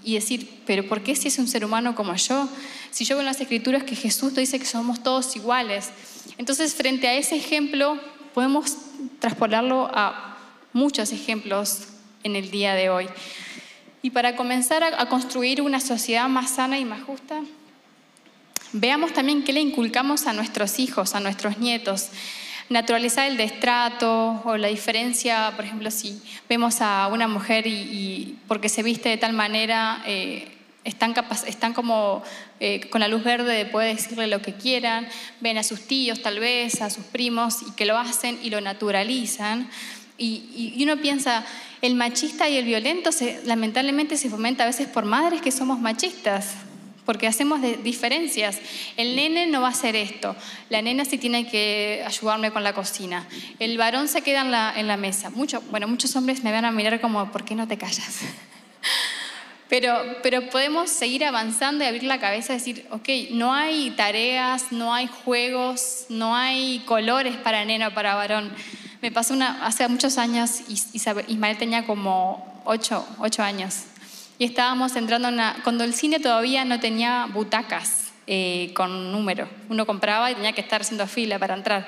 y 0.02 0.14
decir, 0.14 0.62
pero 0.64 0.88
¿por 0.88 1.02
qué 1.02 1.14
si 1.14 1.28
es 1.28 1.38
un 1.38 1.46
ser 1.46 1.64
humano 1.64 1.94
como 1.94 2.14
yo? 2.14 2.48
Si 2.90 3.04
yo 3.04 3.16
veo 3.16 3.20
en 3.20 3.26
las 3.26 3.40
escrituras 3.40 3.84
que 3.84 3.94
Jesús 3.94 4.32
nos 4.32 4.36
dice 4.36 4.58
que 4.58 4.64
somos 4.64 5.02
todos 5.02 5.36
iguales. 5.36 5.90
Entonces, 6.38 6.74
frente 6.74 7.06
a 7.08 7.14
ese 7.14 7.36
ejemplo, 7.36 8.00
podemos 8.32 8.76
traspolarlo 9.18 9.90
a 9.92 10.38
muchos 10.72 11.12
ejemplos 11.12 11.88
en 12.22 12.36
el 12.36 12.50
día 12.50 12.74
de 12.74 12.88
hoy. 12.88 13.08
Y 14.02 14.10
para 14.10 14.36
comenzar 14.36 14.84
a, 14.84 15.08
construir 15.08 15.62
una 15.62 15.80
sociedad 15.80 16.28
más 16.28 16.50
sana 16.50 16.78
y 16.78 16.84
más 16.84 17.02
justa, 17.02 17.40
veamos 18.72 19.12
también 19.12 19.42
qué 19.42 19.52
le 19.52 19.60
inculcamos 19.60 20.26
a 20.26 20.32
nuestros 20.32 20.78
hijos, 20.78 21.14
a 21.14 21.20
nuestros 21.20 21.58
nietos. 21.58 22.10
Naturalizar 22.68 23.28
el 23.28 23.36
destrato 23.36 24.42
o 24.44 24.56
la 24.56 24.68
diferencia, 24.68 25.52
por 25.56 25.64
ejemplo, 25.64 25.90
si 25.90 26.20
vemos 26.48 26.80
a 26.80 27.08
una 27.12 27.28
mujer 27.28 27.66
y, 27.66 28.38
porque 28.48 28.68
se 28.68 28.82
viste 28.82 29.08
de 29.08 29.16
tal 29.16 29.32
manera, 29.32 30.02
eh, 30.06 30.52
están, 30.86 31.14
están 31.46 31.74
como 31.74 32.22
eh, 32.60 32.88
con 32.90 33.00
la 33.00 33.08
luz 33.08 33.24
verde 33.24 33.52
de 33.54 33.66
poder 33.66 33.96
decirle 33.96 34.28
lo 34.28 34.40
que 34.40 34.54
quieran, 34.54 35.08
ven 35.40 35.58
a 35.58 35.64
sus 35.64 35.80
tíos 35.80 36.22
tal 36.22 36.38
vez, 36.38 36.80
a 36.80 36.90
sus 36.90 37.04
primos, 37.04 37.62
y 37.62 37.72
que 37.72 37.86
lo 37.86 37.98
hacen 37.98 38.38
y 38.42 38.50
lo 38.50 38.60
naturalizan. 38.60 39.68
Y, 40.16 40.74
y 40.76 40.82
uno 40.84 40.96
piensa, 40.96 41.44
el 41.82 41.94
machista 41.94 42.48
y 42.48 42.56
el 42.56 42.64
violento 42.64 43.10
lamentablemente 43.44 44.16
se 44.16 44.30
fomenta 44.30 44.64
a 44.64 44.66
veces 44.66 44.88
por 44.88 45.04
madres 45.04 45.40
que 45.42 45.52
somos 45.52 45.78
machistas, 45.78 46.54
porque 47.04 47.26
hacemos 47.26 47.60
diferencias. 47.82 48.58
El 48.96 49.16
nene 49.16 49.46
no 49.46 49.62
va 49.62 49.68
a 49.68 49.70
hacer 49.70 49.96
esto, 49.96 50.36
la 50.68 50.82
nena 50.82 51.04
sí 51.04 51.18
tiene 51.18 51.46
que 51.46 52.02
ayudarme 52.04 52.50
con 52.50 52.64
la 52.64 52.74
cocina, 52.74 53.26
el 53.58 53.78
varón 53.78 54.08
se 54.08 54.22
queda 54.22 54.42
en 54.76 54.86
la, 54.86 54.96
mesa. 54.96 55.30
bueno, 55.70 55.88
muchos 55.88 56.14
hombres 56.16 56.42
me 56.42 56.52
van 56.52 56.64
a 56.64 56.72
mirar 56.72 57.00
como, 57.00 57.30
¿por 57.30 57.44
qué 57.44 57.54
no 57.54 57.68
te 57.68 57.78
callas? 57.78 58.20
Pero, 59.68 60.00
pero 60.22 60.48
podemos 60.48 60.90
seguir 60.90 61.24
avanzando 61.24 61.82
y 61.82 61.88
abrir 61.88 62.04
la 62.04 62.20
cabeza 62.20 62.52
y 62.52 62.58
decir, 62.58 62.86
ok, 62.90 63.08
no 63.32 63.52
hay 63.52 63.90
tareas, 63.90 64.70
no 64.70 64.94
hay 64.94 65.08
juegos, 65.08 66.06
no 66.08 66.36
hay 66.36 66.84
colores 66.86 67.34
para 67.36 67.64
nena 67.64 67.88
o 67.88 67.90
para 67.90 68.14
varón. 68.14 68.54
Me 69.02 69.10
pasó 69.10 69.34
hace 69.62 69.86
muchos 69.88 70.18
años, 70.18 70.62
Ismael 70.68 71.58
tenía 71.58 71.86
como 71.86 72.62
ocho, 72.64 73.06
ocho 73.18 73.42
años, 73.42 73.84
y 74.38 74.44
estábamos 74.44 74.96
entrando 74.96 75.28
en 75.28 75.34
una, 75.34 75.56
cuando 75.64 75.84
el 75.84 75.94
cine 75.94 76.20
todavía 76.20 76.64
no 76.64 76.80
tenía 76.80 77.26
butacas 77.32 78.12
eh, 78.26 78.72
con 78.74 79.12
número. 79.12 79.48
Uno 79.68 79.86
compraba 79.86 80.30
y 80.30 80.34
tenía 80.34 80.52
que 80.52 80.60
estar 80.60 80.80
haciendo 80.80 81.06
fila 81.06 81.38
para 81.38 81.54
entrar. 81.54 81.86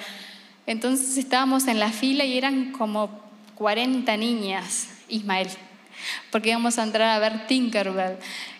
Entonces 0.66 1.16
estábamos 1.16 1.66
en 1.66 1.78
la 1.78 1.90
fila 1.90 2.24
y 2.24 2.38
eran 2.38 2.72
como 2.72 3.10
40 3.56 4.16
niñas, 4.16 4.88
Ismael 5.08 5.48
porque 6.30 6.50
íbamos 6.50 6.78
a 6.78 6.82
entrar 6.82 7.08
a 7.10 7.18
ver 7.18 7.46
Tinkerbell. 7.46 8.16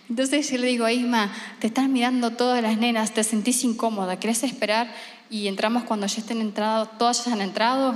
Entonces 0.09 0.51
yo 0.51 0.59
le 0.59 0.67
digo 0.67 0.85
a 0.85 0.93
Isma, 0.93 1.31
te 1.59 1.67
están 1.67 1.93
mirando 1.93 2.31
todas 2.31 2.63
las 2.63 2.79
nenas, 2.79 3.13
te 3.13 3.23
sentís 3.25 3.63
incómoda, 3.65 4.19
¿querés 4.19 4.43
esperar? 4.43 4.89
Y 5.31 5.49
entramos 5.49 5.85
cuando 5.85 6.07
ya 6.07 6.21
estén 6.21 6.41
entrados, 6.41 6.89
todas 6.99 7.25
ya 7.25 7.33
han 7.33 7.43
entrado. 7.43 7.95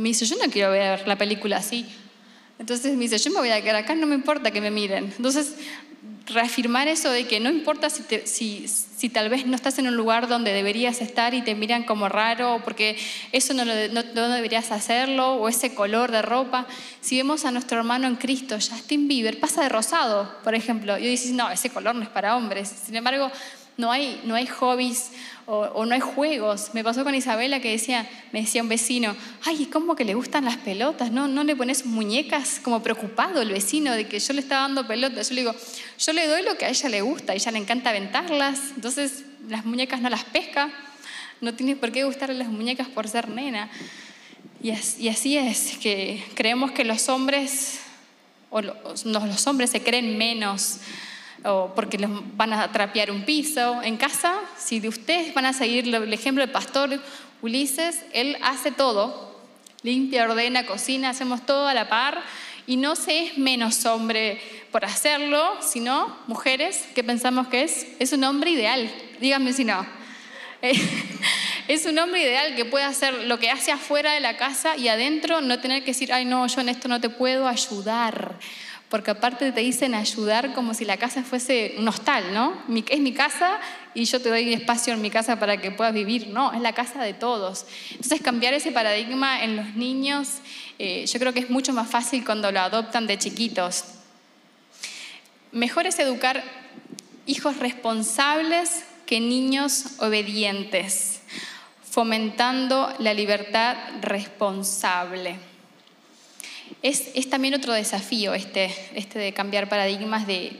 Me 0.00 0.08
dice, 0.08 0.24
yo 0.24 0.36
no 0.36 0.50
quiero 0.50 0.70
ver 0.70 1.06
la 1.06 1.16
película 1.16 1.58
así. 1.58 1.86
Entonces 2.58 2.94
me 2.94 3.00
dice, 3.04 3.18
yo 3.18 3.30
me 3.30 3.38
voy 3.38 3.50
a 3.50 3.60
quedar 3.62 3.76
acá, 3.76 3.94
no 3.94 4.06
me 4.06 4.14
importa 4.14 4.50
que 4.50 4.60
me 4.60 4.70
miren. 4.70 5.12
Entonces 5.16 5.54
reafirmar 6.26 6.88
eso 6.88 7.10
de 7.10 7.26
que 7.26 7.40
no 7.40 7.50
importa 7.50 7.88
si, 7.90 9.10
tal 9.12 9.28
vez 9.28 9.46
no 9.46 9.56
estás 9.56 9.78
en 9.78 9.88
un 9.88 9.96
lugar 9.96 10.28
donde 10.28 10.52
deberías 10.52 11.00
estar 11.00 11.34
y 11.34 11.42
te 11.42 11.54
miran 11.54 11.84
como 11.84 12.08
raro, 12.08 12.60
porque 12.64 12.96
eso 13.32 13.54
no, 13.54 13.64
no, 13.64 14.28
deberías 14.28 14.70
hacerlo, 14.70 15.34
o 15.34 15.48
ese 15.48 15.74
color 15.74 16.10
de 16.10 16.22
ropa. 16.22 16.66
Si 17.00 17.16
vemos 17.16 17.44
a 17.44 17.50
nuestro 17.50 17.78
hermano 17.78 18.06
en 18.06 18.16
Cristo, 18.16 18.56
Justin 18.56 19.08
Bieber, 19.08 19.40
pasa 19.40 19.62
de 19.62 19.68
rosado, 19.68 20.32
por 20.44 20.54
ejemplo, 20.54 20.98
y 20.98 21.06
dices, 21.06 21.32
no, 21.32 21.50
ese 21.50 21.70
color 21.70 21.94
no 21.94 22.02
es 22.02 22.08
para 22.08 22.36
hombres. 22.36 22.72
Sin 22.84 22.96
embargo, 22.96 23.30
no 23.80 23.90
hay, 23.90 24.20
no 24.24 24.34
hay 24.34 24.46
hobbies 24.46 25.10
o, 25.46 25.84
no 25.84 25.94
hay 25.94 26.00
juegos. 26.00 26.70
Me 26.74 26.84
pasó 26.84 27.02
con 27.02 27.14
Isabela 27.14 27.60
que 27.60 27.70
decía, 27.70 28.08
me 28.30 28.42
decía 28.42 28.62
un 28.62 28.68
vecino, 28.68 29.16
ay, 29.44 29.66
¿cómo 29.66 29.96
que 29.96 30.04
le 30.04 30.14
gustan 30.14 30.44
las 30.44 30.58
pelotas? 30.58 31.10
¿No, 31.10 31.26
no 31.26 31.42
le 31.42 31.56
pones 31.56 31.86
muñecas? 31.86 32.60
Como 32.62 32.82
preocupado 32.82 33.42
el 33.42 33.50
vecino 33.50 33.92
de 33.92 34.06
que 34.06 34.20
yo 34.20 34.32
le 34.32 34.42
estaba 34.42 34.62
dando 34.62 34.86
pelotas. 34.86 35.30
Yo 35.30 35.34
le 35.34 35.40
digo, 35.40 35.54
yo 35.98 36.12
le 36.12 36.26
doy 36.28 36.42
lo 36.42 36.56
que 36.56 36.66
a 36.66 36.68
ella 36.68 36.88
le 36.88 37.00
gusta, 37.00 37.34
ella 37.34 37.50
le 37.50 37.58
encanta 37.58 37.90
aventarlas, 37.90 38.60
entonces 38.76 39.24
las 39.48 39.64
muñecas 39.64 40.00
no 40.00 40.08
las 40.08 40.24
pesca, 40.24 40.70
no 41.40 41.54
tiene 41.54 41.74
por 41.74 41.90
qué 41.90 42.04
gustarle 42.04 42.36
las 42.36 42.48
muñecas 42.48 42.86
por 42.88 43.08
ser 43.08 43.28
nena. 43.28 43.70
Y, 44.62 44.70
así 45.08 45.38
es, 45.38 45.78
que 45.78 46.22
creemos 46.34 46.70
que 46.72 46.84
los 46.84 47.08
hombres, 47.08 47.80
o 48.50 48.60
los 48.60 49.46
hombres 49.46 49.70
se 49.70 49.82
creen 49.82 50.18
menos 50.18 50.80
o 51.44 51.72
porque 51.74 51.98
les 51.98 52.10
van 52.36 52.52
a 52.52 52.70
trapear 52.72 53.10
un 53.10 53.24
piso. 53.24 53.82
En 53.82 53.96
casa, 53.96 54.34
si 54.58 54.80
de 54.80 54.88
ustedes 54.88 55.34
van 55.34 55.46
a 55.46 55.52
seguir 55.52 55.94
el 55.94 56.12
ejemplo 56.12 56.42
del 56.44 56.52
pastor 56.52 57.00
Ulises, 57.42 58.02
él 58.12 58.36
hace 58.42 58.70
todo, 58.70 59.34
limpia, 59.82 60.24
ordena, 60.24 60.66
cocina, 60.66 61.10
hacemos 61.10 61.46
todo 61.46 61.66
a 61.66 61.74
la 61.74 61.88
par 61.88 62.22
y 62.66 62.76
no 62.76 62.94
se 62.96 63.24
es 63.24 63.38
menos 63.38 63.84
hombre 63.86 64.40
por 64.70 64.84
hacerlo, 64.84 65.56
sino 65.60 66.16
mujeres 66.26 66.84
que 66.94 67.02
pensamos 67.02 67.48
que 67.48 67.62
es, 67.62 67.86
es 67.98 68.12
un 68.12 68.22
hombre 68.24 68.50
ideal. 68.50 68.90
Díganme 69.20 69.52
si 69.52 69.64
no. 69.64 69.86
es 71.68 71.86
un 71.86 71.98
hombre 71.98 72.22
ideal 72.22 72.54
que 72.54 72.66
puede 72.66 72.84
hacer 72.84 73.14
lo 73.24 73.38
que 73.38 73.50
hace 73.50 73.72
afuera 73.72 74.12
de 74.12 74.20
la 74.20 74.36
casa 74.36 74.76
y 74.76 74.88
adentro 74.88 75.40
no 75.40 75.58
tener 75.60 75.80
que 75.80 75.92
decir, 75.92 76.12
ay 76.12 76.26
no, 76.26 76.46
yo 76.46 76.60
en 76.60 76.68
esto 76.68 76.86
no 76.86 77.00
te 77.00 77.08
puedo 77.08 77.48
ayudar 77.48 78.38
porque 78.90 79.12
aparte 79.12 79.52
te 79.52 79.60
dicen 79.60 79.94
ayudar 79.94 80.52
como 80.52 80.74
si 80.74 80.84
la 80.84 80.96
casa 80.96 81.22
fuese 81.22 81.76
un 81.78 81.86
hostal, 81.86 82.34
¿no? 82.34 82.60
Es 82.88 82.98
mi 82.98 83.12
casa 83.12 83.60
y 83.94 84.04
yo 84.04 84.20
te 84.20 84.28
doy 84.28 84.52
espacio 84.52 84.92
en 84.92 85.00
mi 85.00 85.10
casa 85.10 85.38
para 85.38 85.60
que 85.60 85.70
puedas 85.70 85.94
vivir. 85.94 86.26
No, 86.26 86.52
es 86.52 86.60
la 86.60 86.72
casa 86.72 87.00
de 87.04 87.14
todos. 87.14 87.66
Entonces 87.92 88.20
cambiar 88.20 88.52
ese 88.52 88.72
paradigma 88.72 89.44
en 89.44 89.54
los 89.54 89.76
niños, 89.76 90.28
eh, 90.80 91.06
yo 91.06 91.20
creo 91.20 91.32
que 91.32 91.38
es 91.38 91.50
mucho 91.50 91.72
más 91.72 91.88
fácil 91.88 92.24
cuando 92.24 92.50
lo 92.50 92.58
adoptan 92.58 93.06
de 93.06 93.16
chiquitos. 93.16 93.84
Mejor 95.52 95.86
es 95.86 95.96
educar 96.00 96.42
hijos 97.26 97.58
responsables 97.58 98.84
que 99.06 99.20
niños 99.20 99.84
obedientes, 99.98 101.20
fomentando 101.88 102.92
la 102.98 103.14
libertad 103.14 103.76
responsable. 104.00 105.49
Es, 106.82 107.12
también 107.28 107.54
otro 107.54 107.72
desafío 107.72 108.34
este, 108.34 108.74
este 108.94 109.18
de 109.18 109.32
cambiar 109.32 109.68
paradigmas 109.68 110.26
de 110.26 110.56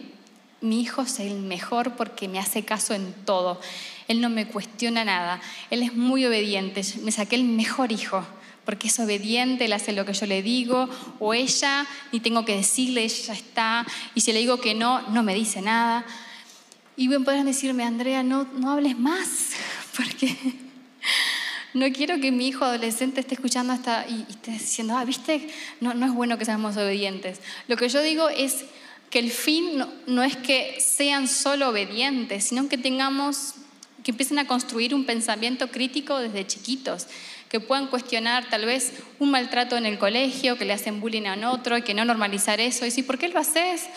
mi 0.61 0.83
hijo 0.83 1.03
es 1.03 1.20
el 1.20 1.38
mejor 1.40 1.96
porque 1.96 2.29
me 2.29 2.38
hace 2.38 2.64
caso 2.64 2.94
en 2.94 3.12
todo. 3.25 3.61
Él 4.09 4.20
no 4.20 4.29
me 4.29 4.46
cuestiona 4.46 5.05
nada. 5.05 5.40
Él 5.70 5.83
es 5.83 5.94
muy 5.94 6.27
obediente. 6.27 6.83
Me 7.03 7.12
saqué 7.12 7.37
el 7.37 7.44
mejor 7.44 7.92
hijo 7.92 8.25
porque 8.64 8.88
es 8.88 9.01
obediente, 9.01 9.64
él 9.64 9.73
hace 9.73 9.92
lo 9.92 10.05
que 10.05 10.12
yo 10.12 10.27
le 10.27 10.42
digo, 10.42 10.88
o 11.18 11.35
ella, 11.35 11.87
ni 12.12 12.20
tengo 12.20 12.44
que 12.44 12.55
decirle, 12.55 13.03
ella 13.03 13.33
está, 13.33 13.87
y 14.14 14.20
si 14.20 14.33
le 14.33 14.38
digo 14.38 14.61
que 14.61 14.75
no, 14.75 15.01
no 15.09 15.25
me 15.25 15.35
dice 15.35 15.61
nada. 15.61 16.05
Y 16.96 17.09
bien 17.09 17.25
podrán 17.25 17.46
decirme, 17.46 17.83
Andrea, 17.83 18.23
no, 18.23 18.44
no 18.44 18.70
hables 18.70 18.96
más, 18.96 19.55
porque 19.96 20.37
no 21.74 21.90
quiero 21.92 22.20
que 22.20 22.33
mi 22.33 22.48
hijo 22.48 22.64
adolescente 22.64 23.20
esté 23.20 23.35
escuchando 23.35 23.72
hasta 23.72 24.06
y, 24.09 24.26
esté 24.28 24.52
diciendo, 24.52 24.96
ah, 24.96 25.04
viste, 25.04 25.48
no, 25.80 25.94
no 25.94 26.06
es 26.06 26.12
bueno 26.12 26.38
que 26.38 26.44
seamos 26.44 26.76
obedientes. 26.76 27.40
Lo 27.68 27.76
que 27.76 27.88
yo 27.88 28.02
digo 28.02 28.28
es 28.28 28.64
que 29.11 29.18
el 29.18 29.30
fin 29.30 29.78
no, 29.78 29.88
no 30.06 30.22
es 30.22 30.37
que 30.37 30.80
sean 30.80 31.28
solo 31.28 31.68
obedientes, 31.68 32.44
sino 32.44 32.68
que 32.68 32.78
tengamos, 32.78 33.54
que 34.04 34.12
empiecen 34.12 34.38
a 34.38 34.46
construir 34.46 34.94
un 34.94 35.04
pensamiento 35.04 35.70
crítico 35.70 36.18
desde 36.18 36.46
chiquitos, 36.46 37.06
que 37.48 37.59
puedan 37.59 37.88
cuestionar 37.88 38.48
tal 38.48 38.64
vez 38.64 38.92
un 39.18 39.33
maltrato 39.33 39.76
en 39.76 39.85
el 39.85 39.98
colegio, 39.98 40.56
que 40.56 40.64
le 40.64 40.72
hacen 40.72 41.00
bullying 41.00 41.26
a 41.26 41.50
otro 41.50 41.76
y 41.76 41.83
que 41.83 41.94
no 41.94 42.04
normalizar 42.04 42.61
eso. 42.61 42.85
Y 42.85 42.88
decir, 42.88 43.04
¿por 43.04 43.18
qué 43.18 43.28
lo 43.28 43.40
haces? 43.40 43.88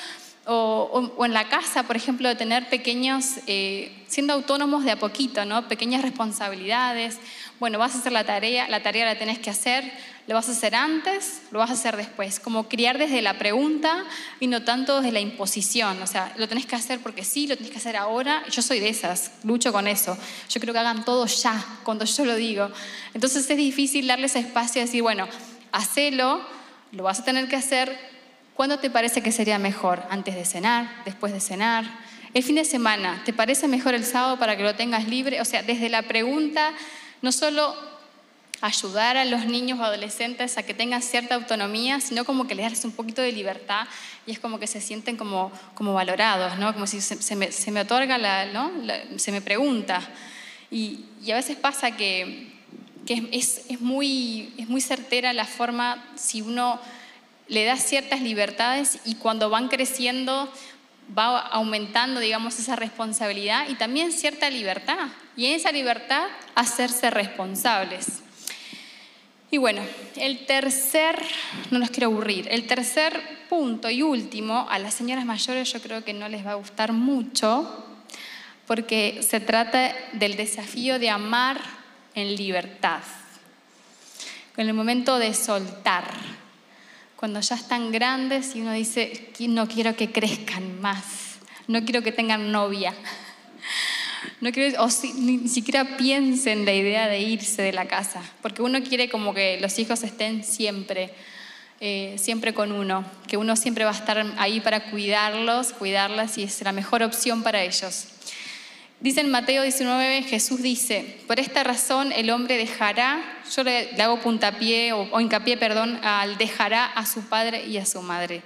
O, 0.45 1.13
o, 1.15 1.25
en 1.25 1.33
la 1.33 1.47
casa, 1.47 1.83
por 1.83 1.95
ejemplo, 1.95 2.27
de 2.27 2.36
tener 2.36 2.67
pequeños, 2.67 3.25
eh, 3.45 3.91
siendo 4.07 4.33
autónomos 4.33 4.83
de 4.83 4.91
a 4.91 4.99
poquito, 4.99 5.45
¿no? 5.45 5.67
pequeñas 5.67 6.01
responsabilidades, 6.01 7.19
bueno, 7.60 7.80
vas 7.80 7.96
a 7.96 8.00
hacer 8.00 8.12
la 8.12 8.26
tarea, 8.26 8.68
la 8.68 8.84
tarea 8.84 9.06
la 9.06 9.18
tenés 9.18 9.39
que 9.39 9.50
hacer, 9.50 9.89
lo 10.28 10.36
vas 10.36 10.48
a 10.50 10.52
hacer 10.52 10.76
antes, 10.76 11.42
lo 11.52 11.60
vas 11.60 11.70
a 11.70 11.74
hacer 11.74 11.98
después, 11.98 12.39
como 12.39 12.68
criar 12.68 12.98
desde 12.98 13.22
la 13.22 13.38
pregunta 13.38 14.06
y 14.39 14.48
no 14.48 14.63
tanto 14.63 14.98
desde 14.98 15.12
la 15.12 15.20
imposición, 15.20 16.02
o 16.02 16.08
sea, 16.08 16.34
lo 16.38 16.48
tenés 16.48 16.66
que 16.66 16.76
hacer 16.76 17.00
porque 17.00 17.24
sí, 17.24 17.48
lo 17.48 17.56
tenés 17.56 17.72
que 17.72 17.78
hacer 17.78 17.98
ahora, 17.98 18.44
yo 18.50 18.62
soy 18.62 18.80
de 18.80 18.89
esas, 18.89 19.32
lucho 19.44 19.72
con 19.72 19.88
eso, 19.88 20.18
yo 20.50 20.62
creo 20.62 20.74
que 20.74 20.80
hagan 20.80 21.06
todo 21.06 21.26
ya, 21.26 21.63
cuando 21.84 22.06
yo 22.06 22.26
lo 22.26 22.36
digo. 22.36 22.70
Entonces 23.13 23.50
es 23.50 23.58
difícil 23.58 24.08
darles 24.08 24.36
espacio 24.36 24.82
y 24.82 24.86
decir, 24.86 25.02
bueno, 25.02 25.28
hacelo, 25.72 26.42
lo 26.92 27.04
vas 27.04 27.20
a 27.20 27.26
tener 27.26 27.48
que 27.48 27.56
hacer, 27.56 27.98
¿cuándo 28.56 28.80
te 28.80 28.89
parece 28.89 29.22
que 29.22 29.32
sería 29.32 29.60
mejor? 29.60 30.04
¿Antes 30.10 30.36
de 30.36 30.46
cenar? 30.46 31.04
¿Después 31.06 31.34
de 31.34 31.39
cenar? 31.39 31.86
El 32.34 32.44
fin 32.44 32.56
de 32.56 32.66
semana, 32.66 33.22
¿te 33.26 33.34
parece 33.34 33.68
mejor 33.68 33.94
el 33.94 34.06
sábado 34.06 34.39
para 34.39 34.58
que 34.58 34.63
lo 34.63 34.76
tengas 34.76 35.08
libre? 35.08 35.39
O 35.42 35.46
sea, 35.46 35.62
desde 35.62 35.89
la 35.89 36.02
pregunta 36.02 36.74
no 37.23 37.31
solo 37.31 37.73
ayudar 38.62 39.17
a 39.17 39.25
los 39.25 39.45
niños 39.45 39.79
o 39.79 39.83
adolescentes 39.83 40.57
a 40.57 40.63
que 40.63 40.73
tengan 40.73 41.01
cierta 41.01 41.36
autonomía, 41.36 41.99
sino 41.99 42.25
como 42.25 42.47
que 42.47 42.53
les 42.53 42.65
darles 42.65 42.86
un 42.86 42.91
poquito 42.91 43.21
de 43.21 43.31
libertad 43.31 43.88
y 44.27 44.31
es 44.31 44.39
como 44.39 44.59
que 44.59 44.67
se 44.67 44.79
sienten 44.79 45.17
como, 45.17 45.51
valorados, 45.79 46.57
¿no? 46.59 46.73
como 46.73 46.86
si 46.86 47.01
se, 47.01 47.36
me, 47.36 47.81
otorga, 47.81 48.17
la, 48.17 48.45
¿no? 48.45 48.71
se 49.17 49.31
me 49.31 49.41
pregunta. 49.41 50.01
Y, 50.69 51.05
a 51.31 51.36
veces 51.36 51.55
pasa 51.55 51.97
que, 51.97 52.51
es 53.07 53.81
muy 53.81 54.81
certera 54.81 55.33
la 55.33 55.45
forma 55.45 56.05
si 56.15 56.41
uno 56.41 56.79
le 57.47 57.65
da 57.65 57.77
ciertas 57.77 58.21
libertades 58.21 58.99
y 59.05 59.15
cuando 59.15 59.49
van 59.49 59.67
creciendo 59.67 60.51
va 61.18 61.39
aumentando, 61.39 62.20
digamos, 62.20 62.60
esa 62.60 62.76
responsabilidad 62.76 63.68
y 63.70 63.76
también 63.76 64.12
cierta 64.12 64.50
libertad. 64.50 65.10
Y 65.36 65.48
en 65.48 65.54
esa 65.54 65.72
libertad 65.72 66.28
hacerse 66.56 67.10
responsables. 67.10 68.22
Y 69.52 69.58
bueno, 69.58 69.84
el 70.16 70.46
tercer, 70.48 71.16
no 71.70 71.78
los 71.78 71.92
quiero 71.92 72.08
aburrir, 72.08 72.48
el 72.50 72.66
tercer 72.66 73.22
punto 73.50 73.88
y 73.89 74.02
último, 74.02 74.66
a 74.68 74.80
las 74.80 74.96
señoras 74.96 75.26
mayores 75.26 75.72
yo 75.72 75.80
creo 75.80 76.04
que 76.04 76.13
no 76.13 76.28
les 76.28 76.44
va 76.44 76.52
a 76.54 76.56
gustar 76.56 76.92
mucho, 76.92 77.86
porque 78.66 79.22
se 79.22 79.39
trata 79.39 79.96
del 80.13 80.36
desafío 80.38 80.98
de 80.98 81.12
amar 81.12 81.62
en 82.16 82.36
libertad, 82.36 83.02
en 84.58 84.68
el 84.68 84.74
momento 84.74 85.20
de 85.20 85.36
soltar 85.36 86.06
cuando 87.23 87.39
ya 87.39 87.55
están 87.55 87.93
grandes 87.93 88.53
y 88.53 88.59
uno 88.59 88.73
dice, 88.73 89.29
no 89.47 89.65
quiero 89.69 89.95
que 89.95 90.12
crezcan 90.12 90.81
más, 90.81 91.05
no 91.69 91.86
quiero 91.86 92.01
que 92.01 92.12
tengan 92.12 92.51
novia, 92.51 92.93
no 94.41 94.51
quiero, 94.51 94.83
o 94.83 94.89
ni 95.15 95.47
siquiera 95.47 95.95
piensen 95.95 96.65
la 96.65 96.73
idea 96.73 97.07
de 97.07 97.21
irse 97.21 97.62
de 97.62 97.71
la 97.71 97.86
casa, 97.86 98.21
porque 98.41 98.62
uno 98.62 98.83
quiere 98.83 99.07
como 99.07 99.33
que 99.33 99.57
los 99.62 99.79
hijos 99.79 100.03
estén 100.03 100.43
siempre. 100.43 101.13
eh, 101.79 102.17
siempre 102.17 102.53
con 102.53 102.73
uno, 102.73 103.05
que 103.25 103.38
uno 103.38 103.55
siempre 103.55 103.86
va 103.86 103.91
a 103.91 103.95
estar 103.95 104.25
ahí 104.38 104.59
para 104.59 104.91
cuidarlos, 104.91 105.71
cuidarlas 105.71 106.38
y 106.38 106.43
es 106.43 106.62
la 106.62 106.73
mejor 106.73 107.03
opción 107.03 107.41
para 107.41 107.63
ellos. 107.63 108.07
Dice 109.04 109.20
en 109.20 109.30
Mateo 109.30 109.63
19, 109.63 110.24
Jesús 110.24 110.62
dice, 110.62 111.18
por 111.28 111.38
esta 111.38 111.62
razón 111.66 112.13
el 112.13 112.30
hombre 112.30 112.58
dejará, 112.58 113.22
yo 113.54 113.66
le, 113.66 113.89
hago 114.02 114.22
puntapié 114.22 114.94
o, 114.94 115.20
hincapié, 115.20 115.58
perdón, 115.58 116.00
al 116.06 116.38
dejará 116.38 116.86
a 116.86 117.06
su 117.06 117.24
padre 117.24 117.66
y 117.66 117.76
a 117.76 117.86
su 117.86 118.02
madre. 118.02 118.44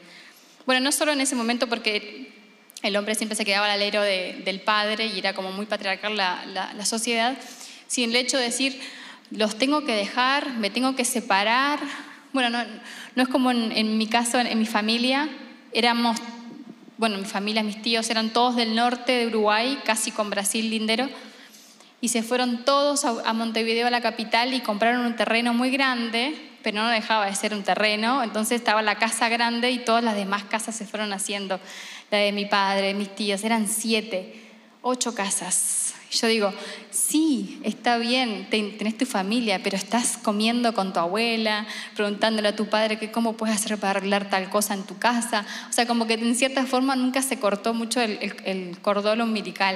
Bueno, 0.65 0.82
no 0.82 0.91
solo 0.91 1.12
en 1.12 1.22
ese 1.22 1.36
momento 1.36 1.67
porque 1.67 2.32
el 2.82 2.96
hombre 2.96 3.13
siempre 3.13 3.36
se 3.36 3.46
quedaba 3.46 3.67
al 3.67 3.74
alero 3.74 4.02
del 4.02 4.60
padre 4.62 5.06
y 5.06 5.20
era 5.20 5.36
como 5.36 5.52
muy 5.52 5.67
patriarcal 5.67 6.17
la, 6.17 6.86
sociedad, 6.86 7.38
sino 7.86 8.10
el 8.10 8.15
hecho 8.15 8.38
de 8.38 8.46
decir, 8.46 8.82
los 9.30 9.60
tengo 9.60 9.86
que 9.86 9.93
dejar, 9.93 10.54
me 10.54 10.72
tengo 10.72 10.96
que 10.96 11.06
separar. 11.06 11.78
Bueno, 12.34 12.50
no, 12.50 13.22
es 13.22 13.30
como 13.30 13.52
en, 13.52 13.98
mi 14.00 14.08
caso, 14.08 14.39
en 14.39 14.58
mi 14.58 14.65
familia, 14.65 15.30
éramos 15.72 16.17
bueno, 16.97 17.17
mi 17.17 17.25
familia, 17.25 17.63
mis 17.63 17.81
tíos 17.81 18.10
eran 18.10 18.31
todos 18.31 18.55
del 18.55 18.75
norte 18.75 19.12
de 19.12 19.27
Uruguay, 19.27 19.79
casi 19.86 20.12
con 20.12 20.29
Brasil 20.29 20.69
lindero, 20.69 21.07
y 22.01 22.10
se 22.10 22.23
fueron 22.23 22.65
todos 22.65 23.05
a, 23.05 23.33
Montevideo, 23.33 23.88
a 23.88 23.91
la 23.91 24.01
capital, 24.01 24.53
y 24.53 24.62
compraron 24.62 25.05
un 25.05 25.15
terreno 25.15 25.53
muy 25.53 25.69
grande, 25.69 26.33
pero 26.63 26.81
no 26.81 26.89
dejaba 26.89 27.27
de 27.27 27.36
ser 27.36 27.53
un 27.53 27.63
terreno, 27.63 28.23
entonces 28.23 28.60
estaba 28.60 28.81
la 28.81 28.95
casa 28.95 29.29
grande 29.29 29.71
y 29.71 29.79
todas 29.79 30.03
las 30.03 30.15
demás 30.15 30.43
casas 30.43 30.75
se 30.75 30.86
fueron 30.86 31.13
haciendo, 31.13 31.60
la 32.12 32.17
de 32.17 32.31
mi 32.31 32.45
padre, 32.45 32.93
mis 32.93 33.13
tíos, 33.15 33.43
eran 33.43 33.67
siete, 33.67 34.41
ocho 34.81 35.13
casas 35.13 35.87
yo 36.19 36.27
digo, 36.27 36.53
sí, 36.89 37.60
está 37.63 37.97
bien, 37.97 38.47
tenés 38.49 38.97
tu 38.97 39.06
familia, 39.06 39.62
pero 39.63 39.77
estás 39.77 40.17
comiendo 40.17 40.73
con 40.73 40.93
tu 40.93 40.99
abuela, 40.99 41.67
preguntándole 41.95 42.49
a 42.49 42.56
tu 42.56 42.67
padre 42.67 42.97
que 42.97 43.12
cómo 43.12 43.34
puedes 43.34 43.56
hacer 43.56 43.77
para 43.77 43.91
arreglar 43.91 44.30
tal 44.30 44.49
cosa 44.49 44.73
en 44.73 44.84
tu 44.84 44.97
casa. 44.97 45.45
O 45.69 45.73
sea, 45.73 45.86
como 45.86 46.08
que 46.08 46.13
en 46.15 46.36
cierta 46.36 46.65
forma 46.65 46.95
nunca 46.95 47.21
se 47.21 47.39
cortó 47.39 47.73
mucho 47.73 48.01
el, 48.01 48.17
el, 48.45 48.77
cordón 48.82 49.21
umbilical. 49.21 49.75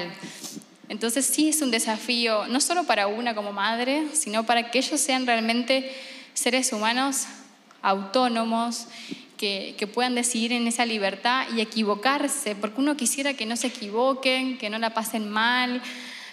Entonces 0.89 1.25
sí 1.25 1.49
es 1.49 1.61
un 1.61 1.71
desafío, 1.71 2.47
no 2.47 2.59
solo 2.59 2.83
para 2.83 3.07
una 3.07 3.35
como 3.35 3.53
madre, 3.53 4.07
sino 4.13 4.45
para 4.45 4.71
que 4.71 4.79
ellos 4.79 4.99
sean 4.99 5.25
realmente 5.25 5.91
seres 6.33 6.73
humanos 6.73 7.27
autónomos 7.81 8.87
que, 9.41 9.89
puedan 9.91 10.13
decidir 10.13 10.53
en 10.53 10.67
esa 10.67 10.85
libertad 10.85 11.47
y 11.55 11.61
equivocarse, 11.61 12.55
porque 12.55 12.79
uno 12.79 12.95
quisiera 12.95 13.33
que 13.33 13.47
no 13.47 13.55
se 13.55 13.67
equivoquen, 13.67 14.59
que 14.59 14.69
no 14.69 14.77
la 14.77 14.93
pasen 14.93 15.29
mal, 15.29 15.81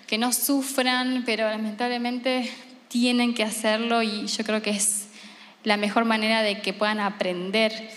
que 0.08 0.18
no 0.18 0.32
sufran, 0.32 1.22
pero 1.26 1.48
lamentablemente 1.48 2.50
tienen 2.88 3.34
que 3.34 3.44
hacerlo 3.44 4.02
y 4.02 4.26
yo 4.26 4.42
creo 4.42 4.62
que 4.62 4.70
es 4.70 5.04
la 5.64 5.76
mejor 5.76 6.06
manera 6.06 6.42
de 6.42 6.62
que 6.62 6.72
puedan 6.72 6.98
aprender. 6.98 7.90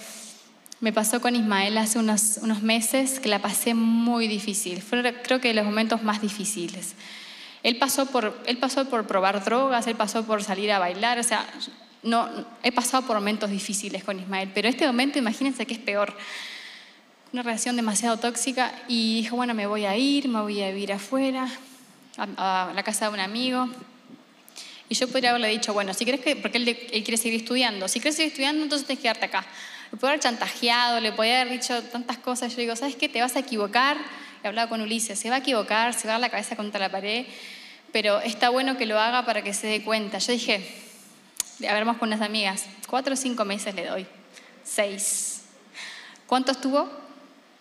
Me 0.81 0.91
pasó 0.91 1.21
con 1.21 1.37
Ismael 1.37 1.77
hace 1.77 1.99
unos, 1.99 2.39
unos 2.41 2.61
meses 2.61 3.21
que 3.21 3.29
la 3.29 3.39
pasé 3.39 3.73
muy 3.73 4.27
difícil. 4.27 4.81
Fue 4.81 5.01
creo 5.23 5.39
que 5.39 5.53
los 5.53 5.63
momentos 5.63 6.03
más 6.03 6.21
difíciles. 6.21 6.95
Él 7.63 7.77
pasó, 7.77 8.07
por, 8.07 8.37
él 8.45 8.57
pasó 8.57 8.89
por 8.89 9.07
probar 9.07 9.45
drogas, 9.45 9.87
él 9.87 9.95
pasó 9.95 10.25
por 10.25 10.43
salir 10.43 10.71
a 10.71 10.79
bailar, 10.79 11.17
o 11.17 11.23
sea, 11.23 11.47
no, 12.03 12.27
he 12.63 12.71
pasado 12.71 13.05
por 13.05 13.15
momentos 13.15 13.51
difíciles 13.51 14.03
con 14.03 14.19
Ismael, 14.19 14.49
pero 14.53 14.67
este 14.67 14.85
momento 14.85 15.17
imagínense 15.19 15.65
que 15.65 15.75
es 15.75 15.79
peor. 15.79 16.17
Una 17.31 17.43
relación 17.43 17.77
demasiado 17.77 18.17
tóxica 18.17 18.73
y 18.89 19.21
dijo, 19.21 19.37
bueno, 19.37 19.53
me 19.53 19.67
voy 19.67 19.85
a 19.85 19.95
ir, 19.95 20.27
me 20.27 20.41
voy 20.41 20.61
a 20.61 20.69
vivir 20.69 20.91
afuera, 20.91 21.47
a, 22.17 22.71
la 22.73 22.83
casa 22.83 23.07
de 23.07 23.13
un 23.13 23.19
amigo. 23.19 23.69
Y 24.89 24.95
yo 24.95 25.07
podría 25.07 25.29
haberle 25.29 25.47
dicho, 25.47 25.73
bueno, 25.73 25.93
si 25.93 26.05
crees 26.05 26.21
que, 26.21 26.35
porque 26.35 26.57
él, 26.57 27.03
quiere 27.03 27.17
seguir 27.17 27.41
estudiando, 27.41 27.87
si 27.87 27.99
quieres 27.99 28.17
seguir 28.17 28.31
estudiando, 28.31 28.63
entonces 28.63 28.85
tienes 28.85 28.99
que 28.99 29.03
quedarte 29.03 29.25
acá. 29.25 29.45
Le 29.91 29.97
puedo 29.97 30.09
haber 30.09 30.19
chantajeado, 30.19 30.99
le 30.99 31.11
podía 31.11 31.41
haber 31.41 31.53
dicho 31.53 31.81
tantas 31.83 32.17
cosas. 32.17 32.51
Yo 32.51 32.59
digo, 32.59 32.75
¿sabes 32.75 32.95
qué? 32.95 33.07
Te 33.07 33.21
vas 33.21 33.35
a 33.35 33.39
equivocar. 33.39 33.97
He 34.43 34.47
hablado 34.47 34.69
con 34.69 34.81
Ulises, 34.81 35.19
se 35.19 35.29
va 35.29 35.37
a 35.37 35.39
equivocar, 35.39 35.93
se 35.93 36.07
va 36.07 36.13
a 36.13 36.15
dar 36.15 36.21
la 36.21 36.29
cabeza 36.29 36.55
contra 36.55 36.79
la 36.79 36.89
pared, 36.89 37.25
pero 37.91 38.19
está 38.21 38.49
bueno 38.49 38.77
que 38.77 38.85
lo 38.85 38.99
haga 38.99 39.23
para 39.25 39.43
que 39.43 39.53
se 39.53 39.67
dé 39.67 39.83
cuenta. 39.83 40.17
Yo 40.17 40.33
dije, 40.33 40.65
a 41.59 41.73
ver, 41.73 41.85
vamos 41.85 41.97
con 41.97 42.09
unas 42.09 42.21
amigas, 42.21 42.65
cuatro 42.87 43.13
o 43.13 43.17
cinco 43.17 43.45
meses 43.45 43.75
le 43.75 43.85
doy, 43.85 44.07
seis. 44.63 45.43
¿Cuánto 46.25 46.53
estuvo? 46.53 46.89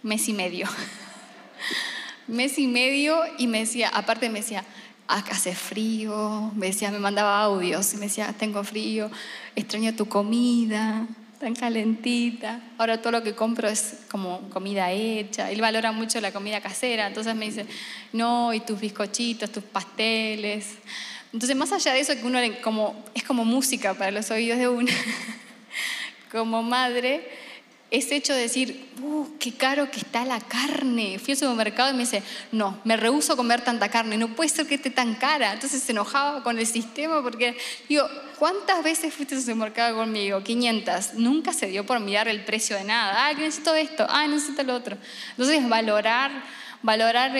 Mes 0.02 0.26
y 0.28 0.32
medio 0.32 0.66
mes 2.30 2.58
y 2.58 2.66
medio 2.66 3.20
y 3.38 3.46
me 3.46 3.60
decía, 3.60 3.88
aparte 3.88 4.28
me 4.28 4.40
decía, 4.40 4.64
acá 5.08 5.32
hace 5.32 5.54
frío, 5.54 6.52
me 6.54 6.68
decía, 6.68 6.90
me 6.90 6.98
mandaba 6.98 7.42
audios 7.42 7.92
y 7.94 7.96
me 7.96 8.06
decía, 8.06 8.34
tengo 8.38 8.62
frío, 8.62 9.10
extraño 9.56 9.94
tu 9.94 10.06
comida, 10.06 11.06
tan 11.40 11.54
calentita, 11.54 12.60
ahora 12.78 13.00
todo 13.00 13.12
lo 13.12 13.22
que 13.22 13.34
compro 13.34 13.66
es 13.68 14.00
como 14.10 14.48
comida 14.50 14.92
hecha, 14.92 15.50
él 15.50 15.60
valora 15.60 15.90
mucho 15.90 16.20
la 16.20 16.32
comida 16.32 16.60
casera, 16.60 17.06
entonces 17.06 17.34
me 17.34 17.46
dice, 17.46 17.66
no, 18.12 18.52
y 18.54 18.60
tus 18.60 18.78
bizcochitos, 18.78 19.50
tus 19.50 19.64
pasteles. 19.64 20.76
Entonces, 21.32 21.56
más 21.56 21.72
allá 21.72 21.94
de 21.94 22.00
eso, 22.00 22.14
que 22.14 22.24
uno 22.24 22.38
como, 22.62 23.04
es 23.14 23.22
como 23.24 23.44
música 23.44 23.94
para 23.94 24.10
los 24.10 24.30
oídos 24.30 24.58
de 24.58 24.68
uno, 24.68 24.92
como 26.30 26.62
madre, 26.62 27.26
ese 27.90 28.14
hecho 28.14 28.32
de 28.32 28.42
decir, 28.42 28.88
uh, 29.02 29.26
qué 29.38 29.52
caro 29.52 29.90
que 29.90 29.98
está 29.98 30.24
la 30.24 30.38
carne. 30.40 31.18
Fui 31.18 31.32
al 31.32 31.38
supermercado 31.38 31.90
y 31.90 31.94
me 31.94 32.00
dice, 32.00 32.22
no, 32.52 32.80
me 32.84 32.96
rehuso 32.96 33.32
a 33.32 33.36
comer 33.36 33.62
tanta 33.62 33.88
carne, 33.88 34.16
no 34.16 34.28
puede 34.36 34.48
ser 34.48 34.66
que 34.66 34.76
esté 34.76 34.90
tan 34.90 35.16
cara. 35.16 35.52
Entonces 35.52 35.82
se 35.82 35.90
enojaba 35.90 36.42
con 36.44 36.58
el 36.58 36.66
sistema 36.66 37.20
porque, 37.22 37.56
digo, 37.88 38.08
¿cuántas 38.38 38.84
veces 38.84 39.12
fuiste 39.12 39.34
al 39.34 39.40
supermercado 39.40 39.96
conmigo? 39.96 40.42
500. 40.42 41.14
Nunca 41.14 41.52
se 41.52 41.66
dio 41.66 41.84
por 41.84 41.98
mirar 41.98 42.28
el 42.28 42.44
precio 42.44 42.76
de 42.76 42.84
nada. 42.84 43.26
Ah, 43.26 43.32
necesito 43.32 43.74
esto, 43.74 44.06
ah, 44.08 44.26
necesito 44.28 44.62
lo 44.62 44.76
otro. 44.76 44.96
Entonces, 45.30 45.68
valorar, 45.68 46.30
valorar 46.82 47.32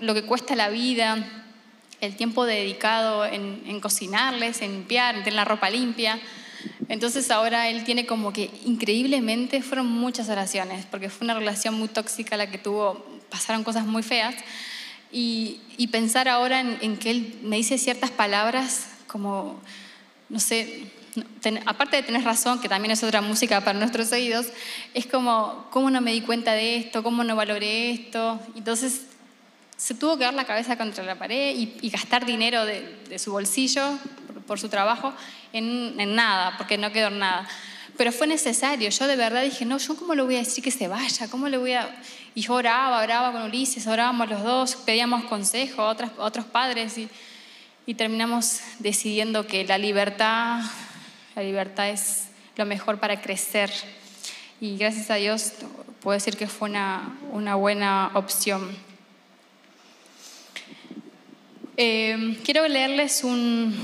lo 0.00 0.14
que 0.14 0.22
cuesta 0.22 0.54
la 0.54 0.68
vida, 0.68 1.16
el 2.00 2.14
tiempo 2.14 2.44
dedicado 2.44 3.24
en, 3.24 3.62
en 3.66 3.80
cocinarles, 3.80 4.62
en 4.62 4.72
limpiar, 4.72 5.16
en 5.16 5.24
tener 5.24 5.34
la 5.34 5.44
ropa 5.44 5.68
limpia. 5.68 6.20
Entonces 6.88 7.30
ahora 7.30 7.68
él 7.68 7.84
tiene 7.84 8.06
como 8.06 8.32
que 8.32 8.50
increíblemente 8.64 9.62
fueron 9.62 9.86
muchas 9.86 10.28
oraciones, 10.28 10.86
porque 10.86 11.08
fue 11.08 11.24
una 11.24 11.34
relación 11.34 11.74
muy 11.74 11.88
tóxica 11.88 12.36
la 12.36 12.50
que 12.50 12.58
tuvo, 12.58 13.04
pasaron 13.30 13.64
cosas 13.64 13.86
muy 13.86 14.02
feas. 14.02 14.34
Y, 15.16 15.60
pensar 15.92 16.28
ahora 16.28 16.60
en, 16.60 16.96
que 16.96 17.10
él 17.10 17.38
me 17.44 17.56
dice 17.56 17.78
ciertas 17.78 18.10
palabras 18.10 18.88
como, 19.06 19.60
no 20.28 20.40
sé, 20.40 20.90
aparte 21.66 21.96
de 21.96 22.02
tener 22.02 22.24
razón, 22.24 22.60
que 22.60 22.68
también 22.68 22.90
es 22.90 23.02
otra 23.04 23.20
música 23.20 23.60
para 23.60 23.78
nuestros 23.78 24.10
oídos, 24.10 24.46
es 24.92 25.06
como, 25.06 25.66
¿cómo 25.70 25.88
no 25.90 26.00
me 26.00 26.12
di 26.12 26.20
cuenta 26.20 26.54
de 26.54 26.76
esto? 26.76 27.04
¿Cómo 27.04 27.22
no 27.22 27.36
valoré 27.36 27.92
esto? 27.92 28.40
Entonces 28.56 29.02
se 29.76 29.94
tuvo 29.94 30.16
que 30.16 30.24
dar 30.24 30.34
la 30.34 30.44
cabeza 30.44 30.76
contra 30.76 31.04
la 31.04 31.16
pared 31.16 31.54
y, 31.56 31.90
gastar 31.90 32.24
dinero 32.24 32.64
de, 32.64 33.18
su 33.18 33.32
bolsillo 33.32 33.98
por 34.46 34.60
su 34.60 34.68
trabajo 34.68 35.12
en, 35.52 36.14
nada, 36.14 36.56
porque 36.56 36.78
no 36.78 36.92
quedó 36.92 37.10
nada. 37.10 37.48
Pero 37.96 38.10
fue 38.10 38.26
necesario. 38.26 38.90
Yo 38.90 39.06
de 39.06 39.16
verdad 39.16 39.42
dije, 39.42 39.64
no, 39.64 39.78
¿yo 39.78 39.96
cómo 39.96 40.14
le 40.14 40.22
voy 40.22 40.36
a 40.36 40.38
decir 40.38 40.64
que 40.64 40.70
se 40.70 40.88
vaya? 40.88 41.28
¿Cómo 41.28 41.48
le 41.48 41.58
voy 41.58 41.72
a...? 41.72 41.94
Y 42.34 42.48
oraba, 42.48 43.00
oraba 43.00 43.30
con 43.30 43.42
Ulises, 43.42 43.86
orábamos 43.86 44.28
los 44.28 44.42
dos, 44.42 44.74
pedíamos 44.74 45.24
consejo 45.24 45.82
a, 45.82 45.90
otras, 45.90 46.10
otros 46.18 46.44
padres 46.44 46.98
y, 46.98 47.08
y 47.86 47.94
terminamos 47.94 48.60
decidiendo 48.80 49.46
que 49.46 49.64
la 49.64 49.78
libertad, 49.78 50.62
la 51.36 51.42
libertad 51.42 51.90
es 51.90 52.24
lo 52.56 52.64
mejor 52.64 52.98
para 52.98 53.20
crecer. 53.20 53.70
Y 54.60 54.76
gracias 54.76 55.10
a 55.10 55.14
Dios 55.16 55.52
puedo 56.00 56.14
decir 56.14 56.36
que 56.36 56.46
fue 56.46 56.68
una, 56.68 57.16
una 57.30 57.54
buena 57.54 58.10
opción. 58.14 58.76
Eh, 61.76 62.38
quiero 62.44 62.68
leerles 62.68 63.24
un, 63.24 63.74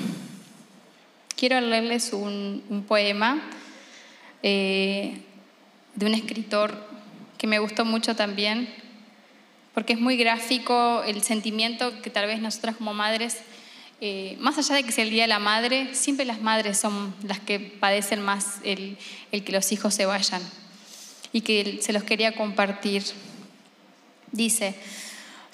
quiero 1.36 1.60
leerles 1.60 2.12
un, 2.12 2.84
poema 2.86 3.42
eh, 4.44 5.20
de 5.96 6.06
un 6.06 6.14
escritor 6.14 6.86
que 7.36 7.48
me 7.48 7.58
gustó 7.58 7.84
mucho 7.84 8.14
también, 8.14 8.72
porque 9.74 9.94
es 9.94 10.00
muy 10.00 10.16
gráfico 10.16 11.02
el 11.04 11.22
sentimiento 11.22 12.00
que 12.00 12.10
tal 12.10 12.28
vez 12.28 12.40
nosotras 12.40 12.76
como 12.76 12.94
madres, 12.94 13.38
eh, 14.00 14.36
más 14.38 14.56
allá 14.56 14.76
de 14.76 14.84
que 14.84 14.92
sea 14.92 15.02
el 15.02 15.10
Día 15.10 15.24
de 15.24 15.28
la 15.28 15.40
Madre, 15.40 15.92
siempre 15.92 16.24
las 16.24 16.40
madres 16.40 16.78
son 16.78 17.12
las 17.24 17.40
que 17.40 17.58
padecen 17.58 18.22
más 18.22 18.60
el, 18.62 18.98
el 19.32 19.42
que 19.42 19.50
los 19.50 19.72
hijos 19.72 19.94
se 19.94 20.06
vayan 20.06 20.42
y 21.32 21.40
que 21.40 21.80
se 21.82 21.92
los 21.92 22.04
quería 22.04 22.36
compartir. 22.36 23.02
Dice, 24.30 24.76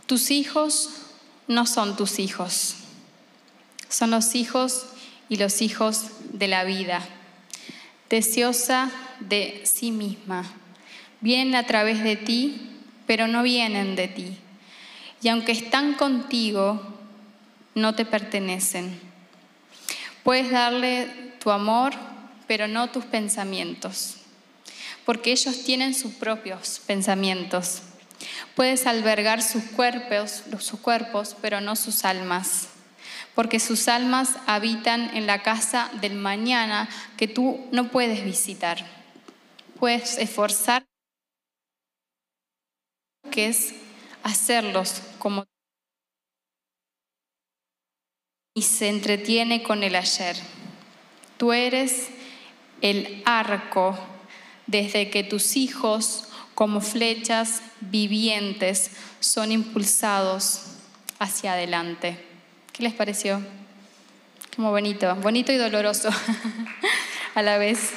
tus 0.05 0.31
hijos 0.31 1.06
no 1.49 1.67
son 1.67 1.97
tus 1.97 2.19
hijos, 2.19 2.77
son 3.89 4.11
los 4.11 4.35
hijos 4.35 4.87
y 5.29 5.37
los 5.37 5.63
hijos 5.63 6.07
de 6.33 6.49
la 6.49 6.65
vida, 6.65 7.07
deseosa 8.09 8.91
de 9.21 9.63
sí 9.65 9.91
misma. 9.91 10.45
Vienen 11.21 11.55
a 11.55 11.67
través 11.67 12.03
de 12.03 12.17
ti, 12.17 12.71
pero 13.07 13.27
no 13.27 13.43
vienen 13.43 13.97
de 13.97 14.09
ti. 14.09 14.37
Y 15.23 15.29
aunque 15.29 15.53
están 15.53 15.95
contigo, 15.95 16.81
no 17.75 17.95
te 17.95 18.05
pertenecen. 18.05 19.01
Puedes 20.23 20.51
darle 20.51 21.07
tu 21.41 21.51
amor, 21.51 21.95
pero 22.47 22.69
no 22.69 22.91
tus 22.91 23.05
pensamientos, 23.05 24.17
porque 25.05 25.33
ellos 25.33 25.65
tienen 25.65 25.95
sus 25.95 26.13
propios 26.13 26.81
pensamientos. 26.87 27.83
Puedes 28.55 28.87
albergar 28.87 29.43
sus 29.43 29.65
cuerpos, 29.65 30.45
sus 30.59 30.81
cuerpos, 30.81 31.37
pero 31.41 31.61
no 31.61 31.77
sus 31.77 32.05
almas, 32.05 32.69
porque 33.35 33.61
sus 33.61 33.89
almas 33.89 34.37
habitan 34.47 35.15
en 35.17 35.27
la 35.27 35.43
casa 35.43 35.91
del 36.01 36.15
mañana 36.15 36.89
que 37.17 37.29
tú 37.29 37.67
no 37.73 37.91
puedes 37.91 38.25
visitar. 38.25 38.85
Puedes 39.79 40.17
esforzar 40.19 40.87
que 43.31 43.49
es 43.49 43.75
hacerlos 44.23 45.03
como 45.19 45.45
y 48.55 48.63
se 48.63 48.89
entretiene 48.89 49.63
con 49.63 49.83
el 49.83 49.95
ayer. 49.95 50.35
Tú 51.37 51.53
eres 51.53 52.09
el 52.81 53.23
arco 53.27 53.99
desde 54.67 55.11
que 55.11 55.23
tus 55.23 55.57
hijos 55.57 56.26
como 56.57 56.81
flechas 56.81 57.61
vivientes 57.83 58.91
son 59.21 59.53
impulsados 59.53 60.63
hacia 61.19 61.53
adelante. 61.53 62.19
¿Qué 62.73 62.83
les 62.83 62.95
pareció? 62.95 63.43
Como 64.57 64.71
bonito, 64.71 65.15
bonito 65.17 65.53
y 65.53 65.57
doloroso 65.57 66.09
a 67.35 67.43
la 67.43 67.59
vez. 67.59 67.91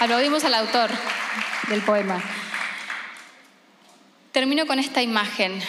Aplaudimos 0.00 0.42
al 0.44 0.54
autor 0.54 0.90
del 1.68 1.82
poema. 1.82 2.22
Termino 4.32 4.66
con 4.66 4.78
esta 4.78 5.02
imagen. 5.02 5.60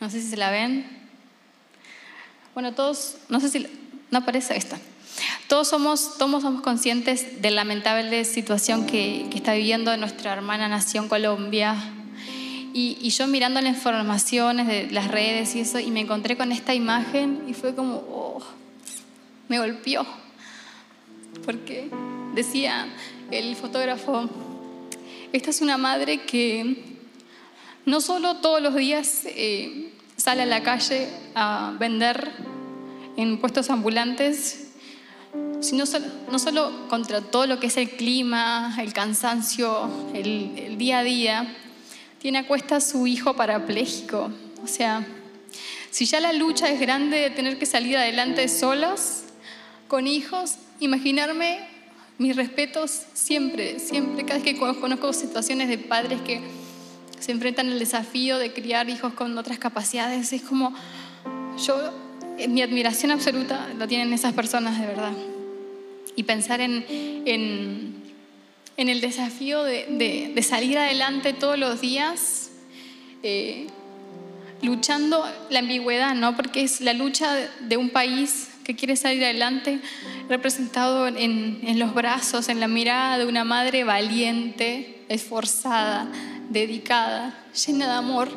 No 0.00 0.08
sé 0.08 0.22
si 0.22 0.30
se 0.30 0.38
la 0.38 0.50
ven. 0.50 0.86
Bueno, 2.54 2.72
todos, 2.72 3.18
no 3.28 3.38
sé 3.38 3.50
si, 3.50 3.66
no 4.10 4.20
aparece 4.20 4.56
esta. 4.56 4.78
Todos 5.48 5.68
somos, 5.68 6.16
todos 6.18 6.42
somos 6.42 6.62
conscientes 6.62 7.42
de 7.42 7.50
la 7.50 7.56
lamentable 7.56 8.24
situación 8.24 8.86
que, 8.86 9.28
está 9.34 9.54
viviendo 9.54 9.96
nuestra 9.96 10.32
hermana 10.32 10.68
nación 10.68 11.08
Colombia. 11.08 11.76
Y, 12.74 13.10
yo 13.10 13.26
mirando 13.26 13.60
las 13.60 13.74
informaciones 13.76 14.66
de 14.66 14.90
las 14.90 15.08
redes 15.08 15.54
y 15.54 15.60
eso, 15.60 15.78
y 15.78 15.90
me 15.90 16.00
encontré 16.00 16.36
con 16.36 16.52
esta 16.52 16.74
imagen 16.74 17.44
y 17.46 17.52
fue 17.52 17.74
como, 17.74 17.96
oh, 17.96 18.42
me 19.48 19.58
golpeó. 19.58 20.06
Porque 21.44 21.90
decía 22.34 22.86
el 23.30 23.56
fotógrafo, 23.56 24.28
esta 25.32 25.50
es 25.50 25.60
una 25.60 25.76
madre 25.76 26.22
que 26.22 26.98
no 27.84 28.00
solo 28.00 28.36
todos 28.36 28.62
los 28.62 28.74
días 28.74 29.22
eh, 29.26 29.92
sale 30.16 30.42
a 30.42 30.46
la 30.46 30.62
calle 30.62 31.08
a 31.34 31.74
vender 31.78 32.30
en 33.16 33.38
puestos 33.38 33.70
ambulantes, 33.70 34.71
sino 35.62 35.84
no 36.30 36.38
solo 36.38 36.88
contra 36.88 37.20
todo 37.20 37.46
lo 37.46 37.60
que 37.60 37.68
es 37.68 37.76
el 37.76 37.90
clima, 37.90 38.76
el 38.80 38.92
cansancio, 38.92 39.88
el, 40.12 40.76
día 40.76 40.98
a 40.98 41.02
día, 41.02 41.56
tiene 42.18 42.38
a 42.38 42.46
cuesta 42.46 42.76
a 42.76 42.80
su 42.80 43.06
hijo 43.06 43.34
parapléjico. 43.34 44.30
O 44.62 44.66
sea, 44.66 45.06
si 45.90 46.04
ya 46.04 46.20
la 46.20 46.32
lucha 46.32 46.68
es 46.68 46.80
grande 46.80 47.18
de 47.18 47.30
tener 47.30 47.58
que 47.58 47.66
salir 47.66 47.96
adelante 47.96 48.48
solas, 48.48 49.24
con 49.88 50.06
hijos, 50.06 50.56
imaginarme 50.80 51.60
mis 52.18 52.34
respetos 52.34 53.02
siempre, 53.12 53.78
siempre, 53.78 54.24
cada 54.24 54.40
vez 54.40 54.44
que 54.44 54.58
conozco 54.58 55.12
situaciones 55.12 55.68
de 55.68 55.78
padres 55.78 56.20
que 56.22 56.40
se 57.18 57.32
enfrentan 57.32 57.70
al 57.70 57.78
desafío 57.78 58.38
de 58.38 58.52
criar 58.52 58.88
hijos 58.88 59.12
con 59.12 59.36
otras 59.36 59.58
capacidades, 59.58 60.32
es 60.32 60.42
como 60.42 60.74
yo, 61.64 61.76
mi 62.48 62.62
admiración 62.62 63.12
absoluta 63.12 63.68
lo 63.78 63.86
tienen 63.86 64.12
esas 64.12 64.32
personas 64.32 64.80
de 64.80 64.86
verdad 64.86 65.12
y 66.16 66.24
pensar 66.24 66.60
en, 66.60 66.84
en, 67.26 68.02
el 68.76 69.00
desafío 69.00 69.62
de, 69.64 70.34
salir 70.46 70.78
adelante 70.78 71.32
todos 71.32 71.58
los 71.58 71.80
días, 71.80 72.50
eh, 73.22 73.66
luchando 74.62 75.24
la 75.50 75.60
ambigüedad, 75.60 76.14
¿no? 76.14 76.36
Porque 76.36 76.62
es 76.62 76.80
la 76.80 76.92
lucha 76.92 77.34
de 77.60 77.76
un 77.76 77.90
país 77.90 78.48
que 78.64 78.76
quiere 78.76 78.96
salir 78.96 79.24
adelante, 79.24 79.80
representado 80.28 81.08
en, 81.08 81.60
en 81.62 81.78
los 81.78 81.94
brazos, 81.94 82.48
en 82.48 82.60
la 82.60 82.68
mirada 82.68 83.18
de 83.18 83.26
una 83.26 83.44
madre 83.44 83.84
valiente, 83.84 85.04
esforzada, 85.08 86.10
dedicada, 86.50 87.46
llena 87.66 87.86
de 87.86 87.94
amor, 87.94 88.30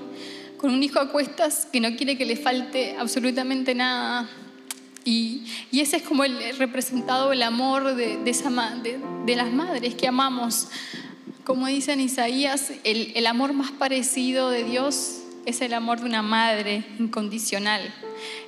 con 0.58 0.74
un 0.74 0.82
hijo 0.82 1.00
a 1.00 1.12
cuestas 1.12 1.68
que 1.72 1.80
no 1.80 1.96
quiere 1.96 2.18
que 2.18 2.26
le 2.26 2.36
falte 2.36 2.96
absolutamente 2.98 3.76
nada, 3.76 4.28
y, 5.06 5.44
ese 5.72 5.98
es 5.98 6.04
como 6.04 6.24
el 6.24 6.58
representado 6.58 7.32
el 7.32 7.44
amor 7.44 7.96
de, 7.96 8.18
las 9.36 9.52
madres 9.54 9.94
que 9.94 10.08
amamos. 10.08 10.68
Como 11.44 11.68
dice 11.68 11.94
en 11.94 12.02
Isaías, 12.02 12.72
el, 12.84 13.12
el 13.16 13.28
amor 13.28 13.54
más 13.54 13.72
parecido 13.72 14.50
de 14.50 14.64
Dios 14.64 15.22
es 15.46 15.62
el 15.62 15.76
amor 15.76 16.00
de 16.00 16.08
una 16.08 16.24
madre 16.24 16.84
incondicional. 16.98 17.94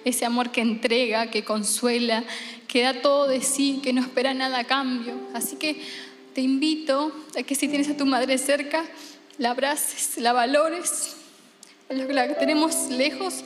Ese 0.03 0.25
amor 0.25 0.49
que 0.49 0.61
entrega, 0.61 1.29
que 1.29 1.43
consuela, 1.43 2.23
que 2.67 2.81
da 2.81 3.01
todo 3.03 3.27
de 3.27 3.41
sí, 3.41 3.79
que 3.83 3.93
no 3.93 4.01
espera 4.01 4.33
nada 4.33 4.59
a 4.59 4.63
cambio. 4.63 5.13
Así 5.35 5.57
que 5.57 5.79
te 6.33 6.41
invito 6.41 7.11
a 7.37 7.43
que 7.43 7.53
si 7.53 7.67
tienes 7.67 7.87
a 7.87 7.97
tu 7.97 8.07
madre 8.07 8.39
cerca, 8.39 8.83
la 9.37 9.51
abraces, 9.51 10.17
la 10.17 10.33
valores, 10.33 11.17
a 11.87 11.93
los 11.93 12.07
que 12.07 12.13
la 12.13 12.35
tenemos 12.35 12.89
lejos, 12.89 13.43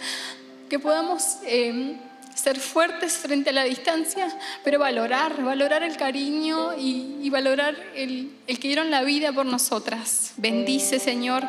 que 0.70 0.80
podamos... 0.80 1.40
Eh, 1.46 1.98
ser 2.36 2.60
fuertes 2.60 3.14
frente 3.14 3.52
a 3.52 3.54
la 3.54 3.64
distancia, 3.64 4.28
pero 4.64 4.80
valorar, 4.80 5.44
valorar 5.44 5.84
el 5.84 5.98
cariño 5.98 6.78
y, 6.78 7.30
valorar 7.30 7.76
el, 7.96 8.32
el, 8.48 8.60
que 8.60 8.68
dieron 8.68 8.92
la 8.92 9.04
vida 9.04 9.32
por 9.32 9.46
nosotras. 9.46 10.34
Bendice, 10.38 11.00
Señor, 11.00 11.44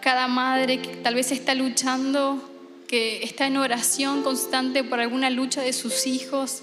cada 0.00 0.28
madre 0.28 0.80
que 0.80 0.96
tal 0.96 1.14
vez 1.14 1.32
está 1.32 1.54
luchando, 1.54 2.50
que 2.86 3.22
está 3.24 3.46
en 3.46 3.56
oración 3.56 4.22
constante 4.22 4.84
por 4.84 5.00
alguna 5.00 5.30
lucha 5.30 5.62
de 5.62 5.72
sus 5.72 6.06
hijos, 6.06 6.62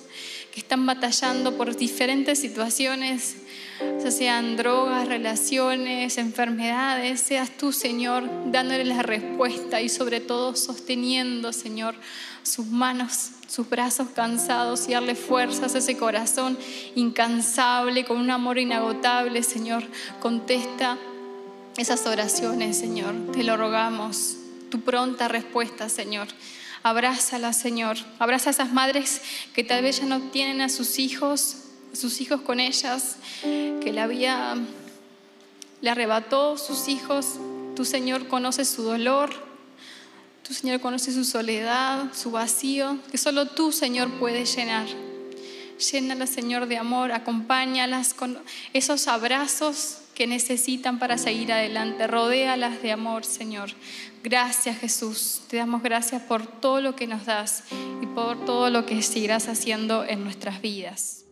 que 0.53 0.59
están 0.59 0.85
batallando 0.85 1.57
por 1.57 1.75
diferentes 1.75 2.39
situaciones, 2.39 3.37
ya 4.03 4.11
sean 4.11 4.57
drogas, 4.57 5.07
relaciones, 5.07 6.17
enfermedades, 6.17 7.21
seas 7.21 7.49
tú, 7.57 7.71
Señor, 7.71 8.29
dándole 8.51 8.85
la 8.85 9.01
respuesta 9.01 9.81
y 9.81 9.89
sobre 9.89 10.19
todo 10.19 10.55
sosteniendo, 10.55 11.51
Señor, 11.53 11.95
sus 12.43 12.67
manos, 12.67 13.31
sus 13.51 13.69
brazos 13.69 14.07
cansados 14.15 14.87
y 14.87 14.93
darle 14.93 15.13
fuerzas 15.13 15.75
a 15.75 15.79
ese 15.79 15.97
corazón 15.97 16.57
incansable, 16.95 18.05
con 18.05 18.17
un 18.17 18.31
amor 18.31 18.57
inagotable, 18.57 19.43
Señor. 19.43 19.83
Contesta 20.21 20.97
esas 21.75 22.05
oraciones, 22.05 22.77
Señor. 22.77 23.13
Te 23.33 23.43
lo 23.43 23.57
rogamos. 23.57 24.37
Tu 24.69 24.79
pronta 24.79 25.27
respuesta, 25.27 25.89
Señor. 25.89 26.29
Abrázala, 26.81 27.51
Señor. 27.51 27.97
Abraza 28.19 28.51
a 28.51 28.53
esas 28.53 28.71
madres 28.71 29.21
que 29.53 29.65
tal 29.65 29.83
vez 29.83 29.99
ya 29.99 30.05
no 30.05 30.21
tienen 30.29 30.61
a 30.61 30.69
sus 30.69 30.97
hijos, 30.97 31.57
sus 31.91 32.21
hijos 32.21 32.39
con 32.39 32.61
ellas, 32.61 33.17
que 33.41 33.91
la 33.93 34.07
vida 34.07 34.55
le 35.81 35.89
arrebató 35.89 36.57
sus 36.57 36.87
hijos. 36.87 37.37
Tu 37.75 37.83
Señor 37.83 38.29
conoce 38.29 38.63
su 38.63 38.83
dolor, 38.83 39.50
Señor 40.53 40.79
conoce 40.79 41.11
su 41.11 41.23
soledad, 41.23 42.13
su 42.13 42.31
vacío, 42.31 42.97
que 43.11 43.17
solo 43.17 43.47
tú, 43.47 43.71
Señor, 43.71 44.09
puedes 44.19 44.55
llenar. 44.55 44.87
Llénalas, 45.91 46.29
Señor, 46.29 46.67
de 46.67 46.77
amor, 46.77 47.11
acompáñalas 47.11 48.13
con 48.13 48.37
esos 48.73 49.07
abrazos 49.07 49.97
que 50.13 50.27
necesitan 50.27 50.99
para 50.99 51.17
seguir 51.17 51.51
adelante. 51.51 52.05
Rodéalas 52.05 52.81
de 52.81 52.91
amor, 52.91 53.25
Señor. 53.25 53.71
Gracias, 54.23 54.77
Jesús. 54.77 55.41
Te 55.47 55.57
damos 55.57 55.81
gracias 55.81 56.21
por 56.21 56.45
todo 56.45 56.81
lo 56.81 56.95
que 56.95 57.07
nos 57.07 57.25
das 57.25 57.63
y 58.01 58.05
por 58.07 58.45
todo 58.45 58.69
lo 58.69 58.85
que 58.85 59.01
seguirás 59.01 59.47
haciendo 59.47 60.05
en 60.05 60.23
nuestras 60.23 60.61
vidas. 60.61 61.25